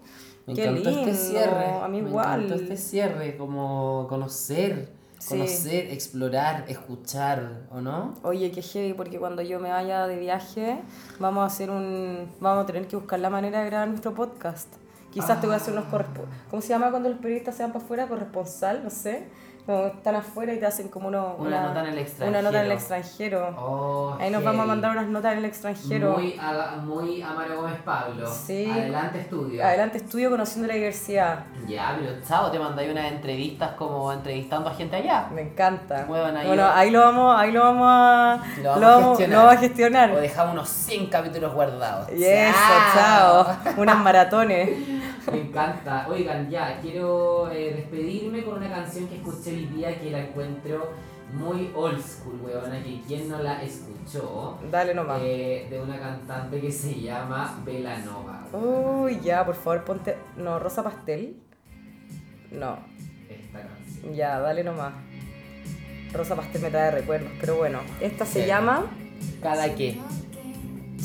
[0.46, 1.66] Me Qué encantó lindo, este cierre.
[1.82, 2.44] a mí me igual.
[2.44, 4.88] encantó este cierre, como conocer,
[5.22, 5.28] Sí.
[5.38, 8.14] conocer, explorar, escuchar, ¿o no?
[8.24, 10.80] Oye, qué heavy, porque cuando yo me vaya de viaje,
[11.20, 12.28] vamos a hacer un.
[12.40, 14.66] Vamos a tener que buscar la manera de grabar nuestro podcast.
[15.12, 16.42] Quizás te voy a hacer unos corresponsales.
[16.50, 18.08] ¿Cómo se llama cuando los periodistas se van para afuera?
[18.08, 19.28] Corresponsal, no sé.
[19.64, 22.66] Como están afuera y te hacen como uno, Una nota en el Una nota en
[22.66, 23.38] el extranjero.
[23.46, 23.56] extranjero.
[23.64, 26.12] Oh, Ahí nos vamos a mandar unas notas en el extranjero.
[26.18, 28.26] Muy, a, muy Amaro Gómez Pablo.
[28.26, 28.68] Sí.
[28.68, 29.64] Adelante, estudio.
[29.64, 31.44] Adelante, estudio conociendo la diversidad.
[31.68, 35.28] Ya, pero chao, te mandáis unas entrevistas como entrevistando a gente allá.
[35.32, 36.06] Me encanta.
[36.08, 39.30] Huevón, ahí bueno, ahí lo vamos, ahí lo vamos a, Lo vamos lo a gestionar.
[39.30, 40.10] lo vamos a gestionar.
[40.10, 42.08] O dejamos unos 100 capítulos guardados.
[42.10, 42.58] Y eso,
[42.94, 43.46] chao.
[43.76, 44.70] Unas maratones.
[45.30, 46.06] Me encanta.
[46.08, 50.90] Oigan, ya, quiero eh, despedirme con una canción que escuché hoy día que la encuentro
[51.32, 54.58] muy old school, weona, que quien no la escuchó.
[54.70, 55.20] Dale nomás.
[55.22, 58.46] eh, de una cantante que se llama Belanova.
[58.52, 60.16] Uy, ya, por favor, ponte.
[60.36, 61.36] No, Rosa Pastel.
[62.50, 62.78] No,
[63.30, 64.14] Esta canción.
[64.14, 64.92] ya, dale nomás.
[66.12, 67.80] Rosa Pastel me trae recuerdos, pero bueno.
[68.00, 68.84] Esta se llama.
[69.42, 69.98] Cada que.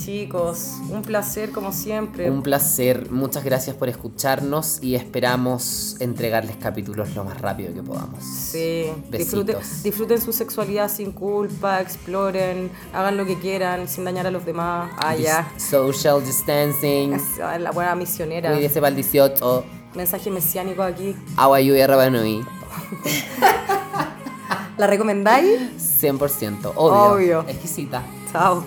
[0.03, 2.29] Chicos, un placer como siempre.
[2.29, 8.23] Un placer, muchas gracias por escucharnos y esperamos entregarles capítulos lo más rápido que podamos.
[8.23, 14.31] Sí, disfruten, disfruten su sexualidad sin culpa, exploren, hagan lo que quieran sin dañar a
[14.31, 14.91] los demás.
[14.97, 15.51] Ah, ya.
[15.55, 17.13] Dis- Social distancing.
[17.13, 18.51] Es ah, la buena misionera.
[18.53, 19.63] Cuídese para el 18.
[19.95, 21.15] Mensaje mesiánico aquí.
[21.35, 22.45] Agua, lluvia, rabanui.
[24.77, 25.59] ¿La recomendáis?
[26.01, 26.71] 100%.
[26.75, 27.13] Obvio.
[27.13, 27.45] Obvio.
[27.47, 28.03] Exquisita.
[28.31, 28.63] Chao.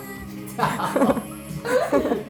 [0.56, 1.14] 哈哈哈
[1.64, 2.16] 哈哈